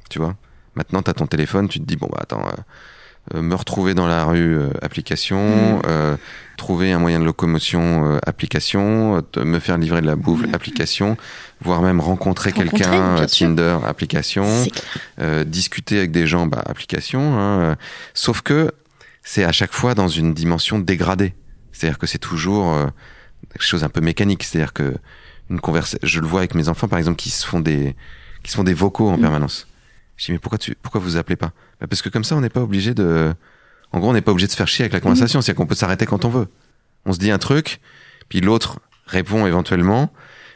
[0.09, 0.35] Tu vois?
[0.75, 3.95] Maintenant, tu as ton téléphone, tu te dis, bon, bah attends, euh, euh, me retrouver
[3.95, 6.17] dans la rue, euh, application, mm.
[6.57, 10.55] trouver un moyen de locomotion, application, me faire livrer de la bouffe, mm.
[10.55, 11.17] application,
[11.61, 14.49] voire même rencontrer, quelqu'un, Tinder, application,
[15.47, 17.39] discuter avec des gens, bah, application.
[17.39, 17.77] Hein,
[18.15, 18.73] sauf que
[19.23, 21.35] c'est à chaque fois dans une dimension dégradée.
[21.73, 22.75] C'est-à-dire que c'est toujours
[23.53, 24.43] quelque chose un peu mécanique.
[24.43, 24.95] C'est-à-dire que
[25.51, 27.97] une conversation, je le vois avec mes enfants, par exemple, qui se font des,
[28.43, 29.21] qui se font des vocaux en mm.
[29.21, 29.67] permanence.
[30.17, 31.53] Je dis, mais pourquoi tu, pourquoi vous appelez pas?
[31.81, 33.35] Bah, parce que comme ça, on n'est pas obligé de,
[33.93, 35.39] en gros, on n'est pas obligé de se faire chier avec la conversation.
[35.39, 35.43] Mm.
[35.43, 36.49] C'est-à-dire qu'on peut s'arrêter quand on veut.
[37.05, 37.81] On se dit un truc,
[38.29, 40.13] puis l'autre répond éventuellement,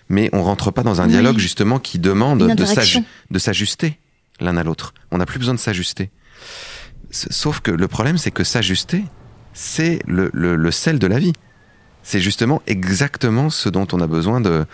[0.09, 3.99] mais on rentre pas dans un dialogue, justement, qui demande de s'ajuster
[4.41, 4.93] l'un à l'autre.
[5.11, 6.11] On n'a plus besoin de s'ajuster.
[7.15, 9.05] Sauf que le problème, c'est que s'ajuster,
[9.53, 11.33] c'est le, le, le sel de la vie
[12.05, 14.67] c'est justement exactement ce dont on a besoin de,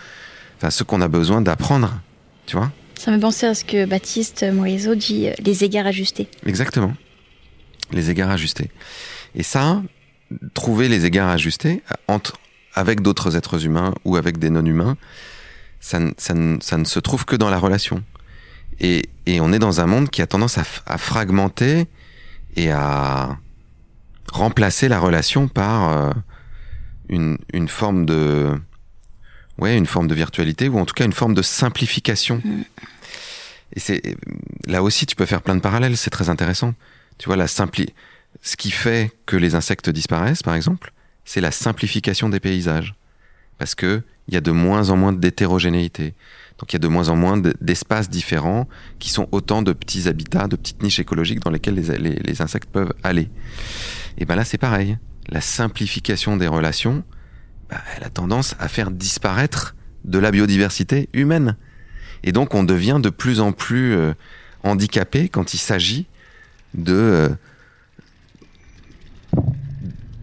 [0.57, 1.99] enfin, ce qu'on a besoin d'apprendre,
[2.45, 2.71] tu vois.
[2.99, 6.27] Ça me pensait à ce que Baptiste Morisot dit euh, les égards ajustés.
[6.45, 6.93] Exactement.
[7.91, 8.69] Les égards ajustés.
[9.33, 9.81] Et ça,
[10.53, 12.37] trouver les égards ajustés entre,
[12.75, 14.97] avec d'autres êtres humains ou avec des non-humains,
[15.79, 18.03] ça, ça, ça, ne se trouve que dans la relation.
[18.79, 21.87] Et, et, on est dans un monde qui a tendance à, à fragmenter
[22.55, 23.37] et à
[24.31, 26.11] remplacer la relation par euh,
[27.09, 28.57] une, une forme de
[29.57, 32.41] ouais une forme de virtualité ou en tout cas une forme de simplification.
[32.43, 32.63] Mm.
[33.73, 34.01] Et c'est
[34.67, 36.73] là aussi tu peux faire plein de parallèles, c'est très intéressant.
[37.17, 37.93] Tu vois la simpli
[38.41, 40.93] ce qui fait que les insectes disparaissent par exemple,
[41.25, 42.95] c'est la simplification des paysages
[43.57, 46.13] parce que il y a de moins en moins d'hétérogénéité.
[46.61, 50.07] Donc il y a de moins en moins d'espaces différents qui sont autant de petits
[50.07, 53.29] habitats, de petites niches écologiques dans lesquelles les, insectes peuvent aller.
[54.19, 54.97] Et ben là c'est pareil
[55.29, 57.03] la simplification des relations,
[57.69, 61.55] bah, elle a tendance à faire disparaître de la biodiversité humaine.
[62.23, 64.13] Et donc on devient de plus en plus euh,
[64.63, 66.05] handicapé quand il s'agit
[66.87, 67.29] euh,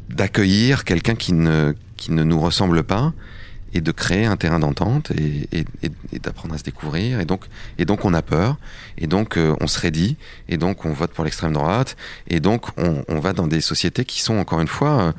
[0.09, 1.75] d'accueillir quelqu'un qui ne
[2.07, 3.13] nous ressemble pas
[3.79, 5.65] et de créer un terrain d'entente et,
[6.21, 7.21] d'apprendre à se découvrir.
[7.21, 7.45] Et donc,
[7.79, 8.57] et donc on a peur,
[8.99, 10.17] et donc euh, on se raidit,
[10.49, 11.97] et donc on vote pour l'extrême droite,
[12.29, 15.13] et donc on, va dans des sociétés qui sont encore une fois euh,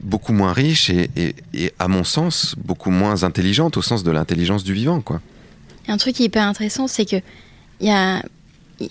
[0.00, 1.34] beaucoup moins riches et,
[1.78, 5.20] à mon sens beaucoup moins intelligentes au sens de l'intelligence du vivant, quoi.
[5.88, 7.16] un truc qui est hyper intéressant, c'est que
[7.80, 8.22] y a,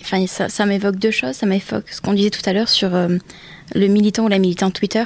[0.02, 1.36] enfin ça, ça m'évoque deux choses.
[1.36, 3.18] Ça m'évoque ce qu'on disait tout à l'heure sur euh,
[3.76, 5.04] le militant ou la militante Twitter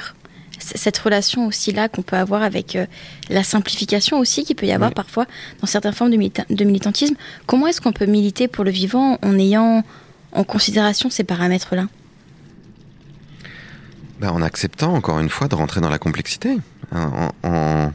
[0.58, 2.86] cette relation aussi là qu'on peut avoir avec euh,
[3.30, 5.26] la simplification aussi qu'il peut y avoir parfois
[5.60, 7.14] dans certaines formes de, militantisme.
[7.46, 9.84] Comment est-ce qu'on peut militer pour le vivant en ayant
[10.32, 11.86] en considération ces paramètres-là
[14.20, 16.58] bah, En acceptant encore une fois de rentrer dans la complexité.
[16.92, 17.92] Hein, en,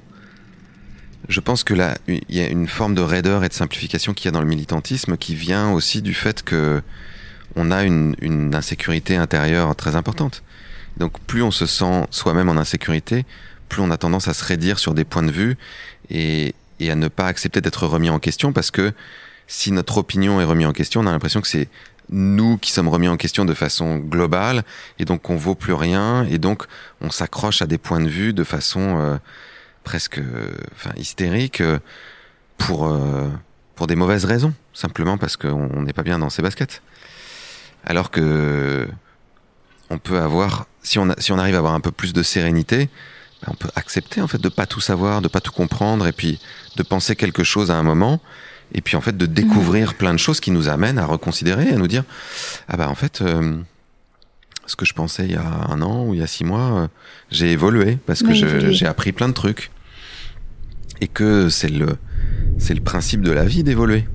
[1.27, 4.25] Je pense que là, il y a une forme de raideur et de simplification qu'il
[4.25, 6.81] y a dans le militantisme qui vient aussi du fait que
[7.55, 10.43] on a une insécurité intérieure très importante.
[10.99, 13.25] Donc plus on se sent soi-même en insécurité,
[13.69, 15.57] plus on a tendance à se raidir sur des points de vue
[16.09, 18.93] et, à ne pas accepter d'être remis en question parce que
[19.47, 21.67] si notre opinion est remise en question, on a l'impression que c'est
[22.09, 24.63] nous qui sommes remis en question de façon globale
[24.97, 26.63] et donc on vaut plus rien et donc
[27.01, 29.17] on s'accroche à des points de vue de façon euh,
[29.83, 30.19] presque
[30.97, 31.79] hystérique euh,
[32.69, 33.29] euh,
[33.75, 36.81] pour des mauvaises raisons simplement parce qu'on n'est pas bien dans ses baskets.
[37.85, 38.87] Alors que
[39.89, 42.89] on peut avoir, si on, si on arrive à avoir un peu plus de sérénité,
[43.41, 46.11] ben, on peut accepter en fait de pas tout savoir, de pas tout comprendre, et
[46.11, 46.39] puis
[46.75, 48.21] de penser quelque chose à un moment,
[48.73, 51.75] et puis en fait de découvrir plein de choses qui nous amènent à reconsidérer, à
[51.77, 52.03] nous dire
[52.67, 53.57] ah bah en fait euh,
[54.67, 56.81] ce que je pensais il y a un an ou il y a six mois,
[56.81, 56.87] euh,
[57.31, 59.71] j'ai évolué parce que j'ai appris plein de trucs,
[61.01, 61.97] et que c'est le
[62.57, 64.05] c'est le principe de la vie d'évoluer.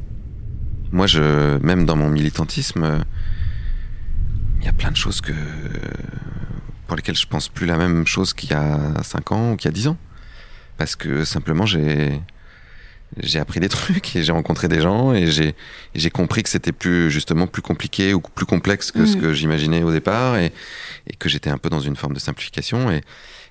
[0.92, 3.04] Moi, je même dans mon militantisme
[4.64, 5.32] il y a plein de choses que
[6.86, 9.66] pour lesquelles je pense plus la même chose qu'il y a 5 ans ou qu'il
[9.68, 9.96] y a 10 ans.
[10.78, 12.18] Parce que simplement j'ai
[13.18, 15.54] j'ai appris des trucs et j'ai rencontré des gens et j'ai
[15.94, 19.20] j'ai compris que c'était plus justement plus compliqué ou plus complexe que ce Mhm.
[19.22, 20.50] que j'imaginais au départ et,
[21.06, 23.02] et que j'étais un peu dans une forme de simplification et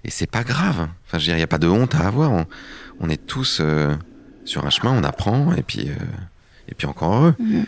[0.06, 0.90] et c'est pas grave.
[1.06, 2.30] Enfin, je veux dire, il y a pas de honte à avoir.
[2.32, 2.46] On,
[3.00, 3.96] on est tous euh,
[4.46, 5.96] sur un chemin, on apprend et puis euh,
[6.68, 7.36] et puis encore heureux.
[7.40, 7.66] Mhm.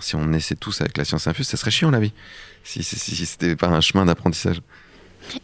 [0.00, 2.12] Si on essaie tous avec la science infuse, ça serait chiant la vie.
[2.64, 4.60] Si si, si, si c'était pas un chemin d'apprentissage.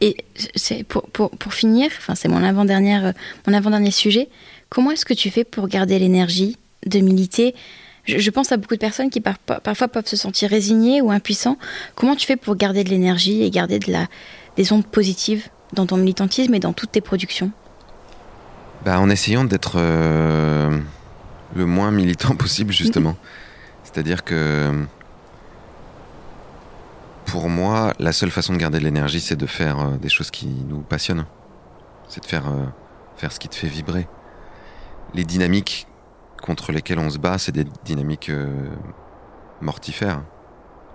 [0.01, 0.17] Et
[0.55, 4.29] c'est pour, pour, pour finir, enfin c'est mon avant-dernier sujet.
[4.69, 7.55] Comment est-ce que tu fais pour garder l'énergie de militer?
[8.05, 11.01] Je, je pense à beaucoup de personnes qui par- par- parfois peuvent se sentir résignées
[11.01, 11.59] ou impuissants.
[11.95, 14.07] Comment tu fais pour garder de l'énergie et garder de la,
[14.57, 17.51] des ondes positives dans ton militantisme et dans toutes tes productions?
[18.85, 20.77] Bah, en essayant d'être euh,
[21.55, 23.17] le moins militant possible, justement.
[23.93, 24.87] C'est-à-dire que
[27.27, 30.31] pour moi, la seule façon de garder de l'énergie, c'est de faire euh, des choses
[30.31, 31.27] qui nous passionnent.
[32.09, 32.67] C'est de faire, euh,
[33.17, 34.07] faire ce qui te fait vibrer.
[35.15, 35.87] Les dynamiques
[36.43, 38.69] contre lesquelles on se bat, c'est des dynamiques euh,
[39.61, 40.23] mortifères.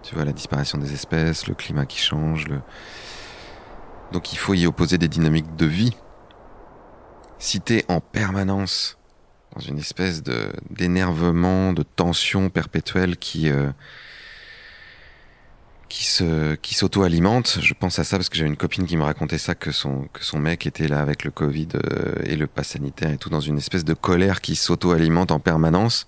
[0.04, 2.46] Tu vois, la disparition des espèces, le climat qui change.
[4.12, 5.98] Donc il faut y opposer des dynamiques de vie
[7.40, 8.98] si t'es en permanence
[9.54, 13.72] dans une espèce de d'énervement, de tension perpétuelle qui euh,
[15.90, 19.04] qui se qui s'auto-alimente, je pense à ça parce que j'avais une copine qui me
[19.04, 22.48] racontait ça que son que son mec était là avec le Covid euh, et le
[22.48, 26.08] pass sanitaire et tout dans une espèce de colère qui s'auto-alimente en permanence.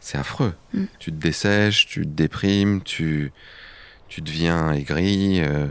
[0.00, 0.54] C'est affreux.
[0.74, 0.84] Mm.
[0.98, 3.32] Tu te dessèches, tu te déprimes, tu
[4.08, 5.40] tu deviens aigri.
[5.40, 5.68] euh,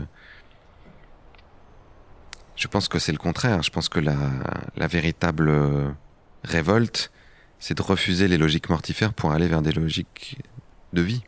[2.56, 3.62] je pense que c'est le contraire.
[3.62, 4.16] Je pense que la,
[4.76, 5.88] la véritable euh,
[6.44, 7.10] révolte,
[7.58, 10.38] c'est de refuser les logiques mortifères pour aller vers des logiques
[10.92, 11.22] de vie.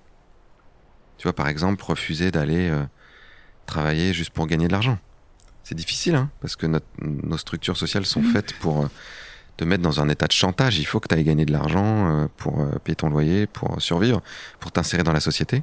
[1.19, 2.85] Tu vois, par exemple, refuser d'aller euh,
[3.67, 4.99] travailler juste pour gagner de l'argent.
[5.62, 8.89] C'est difficile, hein, parce que notre- nos structures sociales sont faites pour euh,
[9.57, 10.79] te mettre dans un état de chantage.
[10.79, 14.21] Il faut que tu ailles gagner de l'argent euh, pour payer ton loyer, pour survivre,
[14.59, 15.62] pour t'insérer dans la société.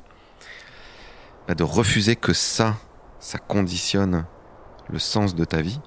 [1.48, 2.78] Bah, de refuser que ça,
[3.20, 4.26] ça conditionne
[4.90, 5.80] le sens de ta vie,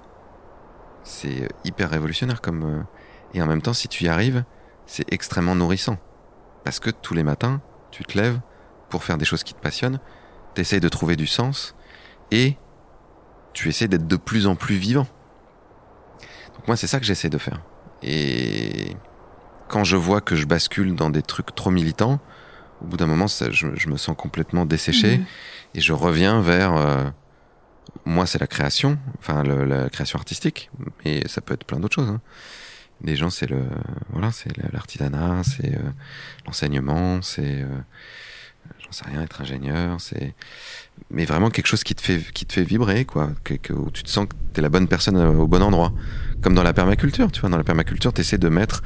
[1.03, 2.85] c'est hyper révolutionnaire comme
[3.35, 4.43] et en même temps si tu y arrives,
[4.87, 5.97] c'est extrêmement nourrissant
[6.63, 7.61] parce que tous les matins,
[7.91, 8.39] tu te lèves
[8.89, 9.99] pour faire des choses qui te passionnent,
[10.55, 11.75] t'essayes de trouver du sens
[12.31, 12.55] et
[13.53, 15.07] tu essaies d'être de plus en plus vivant.
[16.55, 17.61] Donc moi c'est ça que j'essaie de faire.
[18.01, 18.95] Et
[19.67, 22.19] quand je vois que je bascule dans des trucs trop militants,
[22.81, 25.25] au bout d'un moment, ça, je, je me sens complètement desséché Mhm.
[25.75, 27.05] et je reviens vers euh,
[28.05, 30.69] moi c'est la création, enfin le- la création artistique,
[31.03, 32.09] mais ça peut être plein d'autres choses.
[32.09, 32.21] hein.
[33.03, 33.63] Les gens c'est le
[34.09, 35.91] voilà c'est l'artisanat, c'est euh,
[36.45, 37.67] l'enseignement, c'est euh,
[38.83, 40.33] j'en sais rien être ingénieur, c'est
[41.11, 43.31] mais vraiment quelque chose qui te fait qui te fait vibrer quoi,
[43.71, 45.91] où tu te sens que t'es la bonne personne euh, au bon endroit,
[46.41, 48.81] comme dans la permaculture, tu vois dans la permaculture t'essaies de mettre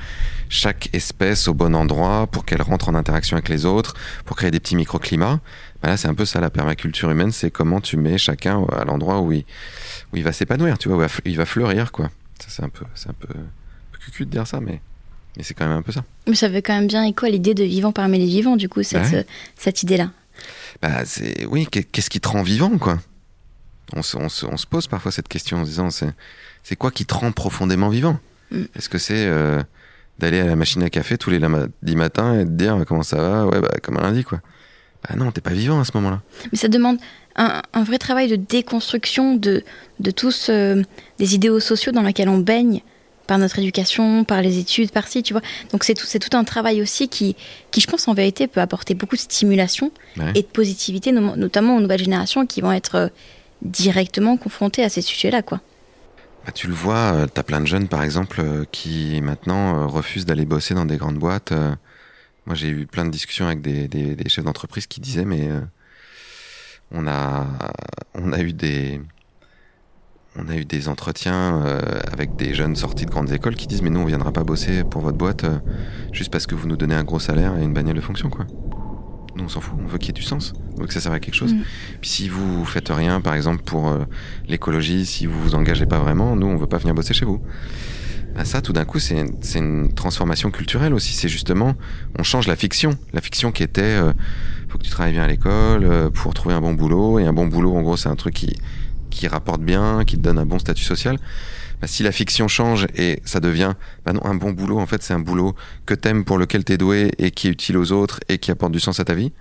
[0.50, 3.94] chaque espèce au bon endroit pour qu'elle rentre en interaction avec les autres,
[4.26, 5.40] pour créer des petits microclimats.
[5.82, 8.84] Bah là, c'est un peu ça la permaculture humaine, c'est comment tu mets chacun à
[8.84, 9.46] l'endroit où il,
[10.12, 12.10] où il va s'épanouir, tu vois, où il va fleurir, quoi.
[12.40, 13.28] Ça, c'est un peu, c'est un peu,
[14.26, 14.82] de dire ça, mais,
[15.38, 16.04] mais c'est quand même un peu ça.
[16.28, 18.70] Mais ça fait quand même bien écho à l'idée de vivant parmi les vivants, du
[18.70, 19.16] coup, cette, Ouais.
[19.20, 19.24] euh,
[19.56, 20.10] cette idée-là.
[20.82, 23.00] Bah, c'est, oui, qu'est- qu'est-ce qui te rend vivant, quoi?
[23.96, 26.10] On se, on, se, on se pose parfois cette question en se disant, c'est,
[26.64, 28.20] c'est quoi qui te rend profondément vivant?
[28.52, 28.64] Mm.
[28.76, 29.62] Est-ce que c'est euh,
[30.20, 33.18] d'aller à la machine à café tous les lundis matins et de dire comment ça
[33.18, 33.46] va?
[33.48, 34.42] Ouais, bah, comme un lundi, quoi.
[35.08, 36.22] Bah non, t'es pas vivant à ce moment-là.
[36.52, 36.98] Mais ça demande
[37.38, 39.64] un, un vrai travail de déconstruction de,
[40.02, 40.84] de tous euh,
[41.20, 42.82] des idéaux sociaux dans lesquels on baigne
[43.30, 45.42] par notre éducation, par les études, par ci, tu vois.
[45.72, 47.36] Donc c'est tout, c'est tout un travail aussi qui,
[47.72, 50.32] qui, je pense, en vérité, peut apporter beaucoup de stimulation Ouais.
[50.36, 53.08] et de positivité, no- notamment aux nouvelles générations qui vont être euh,
[53.62, 55.62] directement confrontées à ces sujets-là, quoi.
[56.46, 60.26] Bah, tu le vois, euh, t'as plein de jeunes, par exemple, euh, qui maintenant refusent
[60.26, 61.54] d'aller bosser dans des grandes boîtes.
[62.48, 65.48] moi, j'ai eu plein de discussions avec des, des- des chefs d'entreprise qui disaient, mais
[66.92, 67.46] on a,
[68.16, 69.00] on a eu des,
[70.38, 71.80] on a eu des entretiens euh,
[72.12, 74.84] avec des jeunes sortis de grandes écoles qui disent, mais nous, on viendra pas bosser
[74.84, 75.60] pour votre boîte euh,
[76.12, 78.46] juste parce que vous nous donnez un gros salaire et une bagnole de fonction, quoi.
[79.36, 79.78] Nous, on s'en fout.
[79.82, 80.54] On veut qu'il y ait du sens.
[80.78, 81.54] On veut que ça serve à quelque chose.
[81.54, 81.62] Mm.
[82.02, 84.06] Puis si vous faites rien, par exemple, pour euh,
[84.48, 87.42] l'écologie, si vous vous engagez pas vraiment, nous, on veut pas venir bosser chez vous.
[88.36, 91.14] Bah, ça, tout d'un coup, c'est c'est une transformation culturelle aussi.
[91.14, 91.76] C'est justement,
[92.18, 92.98] on change la fiction.
[93.14, 94.14] La fiction qui était, euh,
[94.68, 97.20] faut que tu travailles bien à l'école euh, pour trouver un bon boulot.
[97.20, 98.56] Et un bon boulot, en gros, c'est un truc qui,
[99.10, 101.18] qui rapporte bien, qui te donne un bon statut social.
[101.82, 103.74] Bah, si la fiction change et ça devient,
[104.06, 105.56] bah un bon boulot, en fait, c'est un boulot
[105.86, 108.72] que t'aimes, pour lequel t'es doué et qui est utile aux autres et qui apporte
[108.72, 109.32] du sens à ta vie.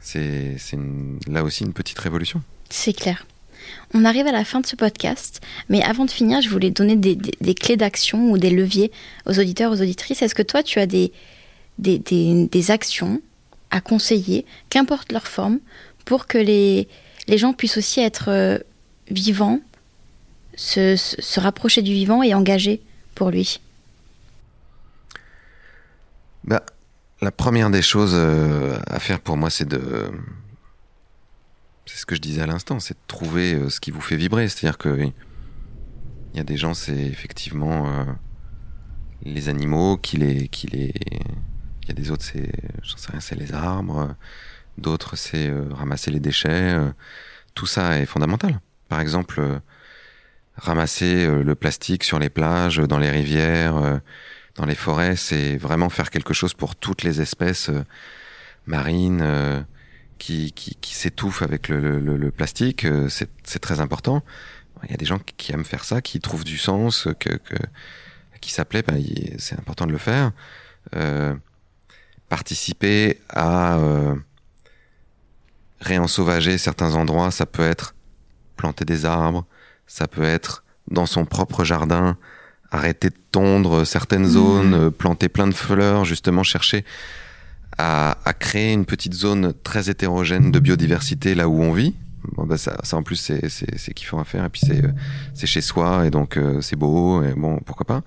[0.00, 0.56] C'est
[1.28, 2.42] là aussi une petite révolution.
[2.70, 3.26] C'est clair.
[3.92, 6.96] On arrive à la fin de ce podcast, mais avant de finir, je voulais donner
[6.96, 8.90] des, clés d'action ou des leviers
[9.26, 10.22] aux auditeurs, aux auditrices.
[10.22, 11.10] Est-ce que toi, tu as des
[12.70, 13.20] actions
[13.70, 15.58] à conseiller, qu'importe leur forme,
[16.04, 16.88] pour que les,
[17.28, 18.58] les gens puissent aussi être euh,
[19.10, 19.60] vivants,
[20.56, 22.80] se, rapprocher du vivant et engagés
[23.14, 23.60] pour lui
[26.44, 26.64] Bah,
[27.20, 30.10] la première des choses euh, à faire pour moi, c'est de.
[31.86, 34.16] C'est ce que je disais à l'instant, c'est de trouver euh, ce qui vous fait
[34.16, 34.48] vibrer.
[34.48, 38.06] C'est-à-dire que il y a des gens, c'est effectivement
[39.22, 40.50] les animaux qui les.
[40.62, 44.14] Il y a des autres, c'est les arbres.
[44.78, 46.48] D'autres, c'est euh, ramasser les déchets.
[46.50, 46.90] euh,
[47.54, 48.60] tout ça est fondamental.
[48.88, 49.58] Par exemple, euh,
[50.56, 54.00] ramasser le plastique sur les plages, dans les rivières.
[54.56, 57.70] dans les forêts, c'est vraiment faire quelque chose pour toutes les espèces
[58.66, 59.64] marines
[60.18, 62.86] qui, qui, qui s'étouffent avec le, le- le- plastique.
[63.08, 64.24] c'est très important.
[64.84, 67.54] Il y a des gens qui- aiment faire ça, qui trouvent du sens, que, que
[68.40, 68.82] qui s'appelaient.
[68.82, 70.32] bah, il- c'est important de le faire.
[70.96, 71.34] Euh,
[72.28, 74.14] participer à euh,
[75.80, 77.94] réensauvager certains endroits, ça peut être
[78.56, 79.44] planter des arbres,
[79.86, 82.16] ça peut être dans son propre jardin
[82.70, 86.84] arrêter de tondre certaines zones, euh, planter plein de fleurs, justement chercher
[87.78, 91.94] à, à créer une petite zone très hétérogène de biodiversité là où on vit.
[92.36, 94.84] Bon, bah ça, ça en plus c'est c'est c'est kiffant à faire et puis c'est
[94.84, 94.90] euh,
[95.34, 98.02] c'est chez soi et donc euh, c'est beau et bon pourquoi pas.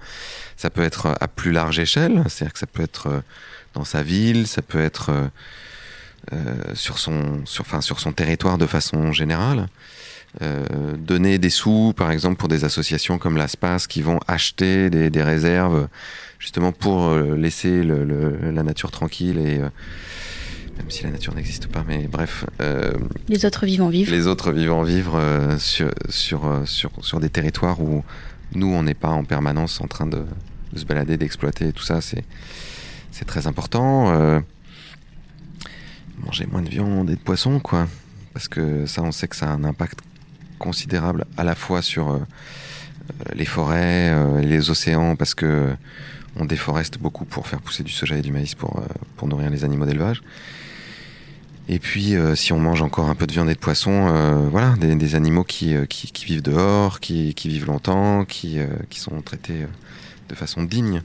[0.58, 3.24] Ça peut être à plus large échelle, c'est-à-dire que ça peut être
[3.74, 5.32] dans sa ville, ça peut être
[6.74, 9.68] sur son sur enfin sur son territoire de façon générale.
[10.42, 15.10] Euh, donner des sous, par exemple, pour des associations comme l'ASPAS qui vont acheter des,
[15.10, 15.90] des réserves
[16.40, 19.68] justement pour euh, laisser le- le- la nature tranquille et euh,
[20.78, 22.94] même si la nature n'existe pas, mais bref, euh,
[23.28, 24.10] Les autres vivants vivent.
[24.10, 28.02] les autres vivants vivre euh, sur, sur, euh, sur, sur des territoires où
[28.56, 30.24] nous, on n'est pas en permanence en train de,
[30.72, 32.24] de se balader, d'exploiter tout ça, c'est,
[33.12, 34.14] c'est très important.
[36.26, 37.88] Manger moins de viande et de poisson, quoi.
[38.34, 40.00] Parce que ça, on sait que ça a un impact
[40.62, 45.74] considérable à la fois sur euh, euh, les forêts euh, les océans, parce que
[46.38, 48.82] on déforeste beaucoup pour faire pousser du soja et du maïs pour,
[49.18, 50.22] pour nourrir les animaux d'élevage.
[51.68, 55.16] Et puis, si on mange encore un peu de viande et de poisson, voilà, des,
[55.16, 58.60] animaux qui, qui, vivent dehors, qui, qui vivent longtemps, qui,
[58.90, 59.68] qui sont traités
[60.30, 61.02] de façon digne.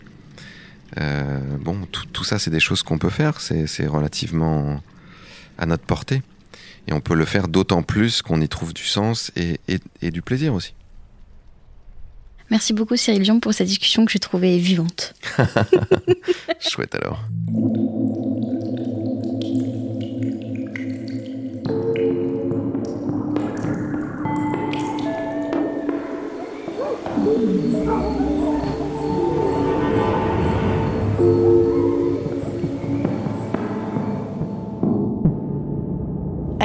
[0.97, 3.41] Bon, tout, tout ça, c'est des choses qu'on peut faire.
[3.41, 4.81] C'est relativement
[5.59, 6.23] à notre portée.
[6.89, 10.11] Et on peut le faire d'autant plus qu'on y trouve du sens et, et, et
[10.11, 10.75] du plaisir aussi.
[12.51, 15.15] Merci beaucoup Cyril Dion pour cette discussion que j'ai trouvée vivante.
[16.61, 17.25] Chouette alors.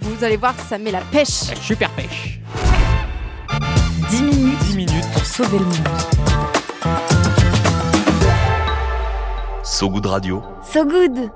[0.00, 1.54] Vous allez voir, ça met la pêche.
[1.60, 2.40] Super pêche
[4.10, 5.88] 10 minutes, 10 minutes pour sauver le monde.
[9.62, 10.42] So Good Radio.
[10.64, 11.30] So Good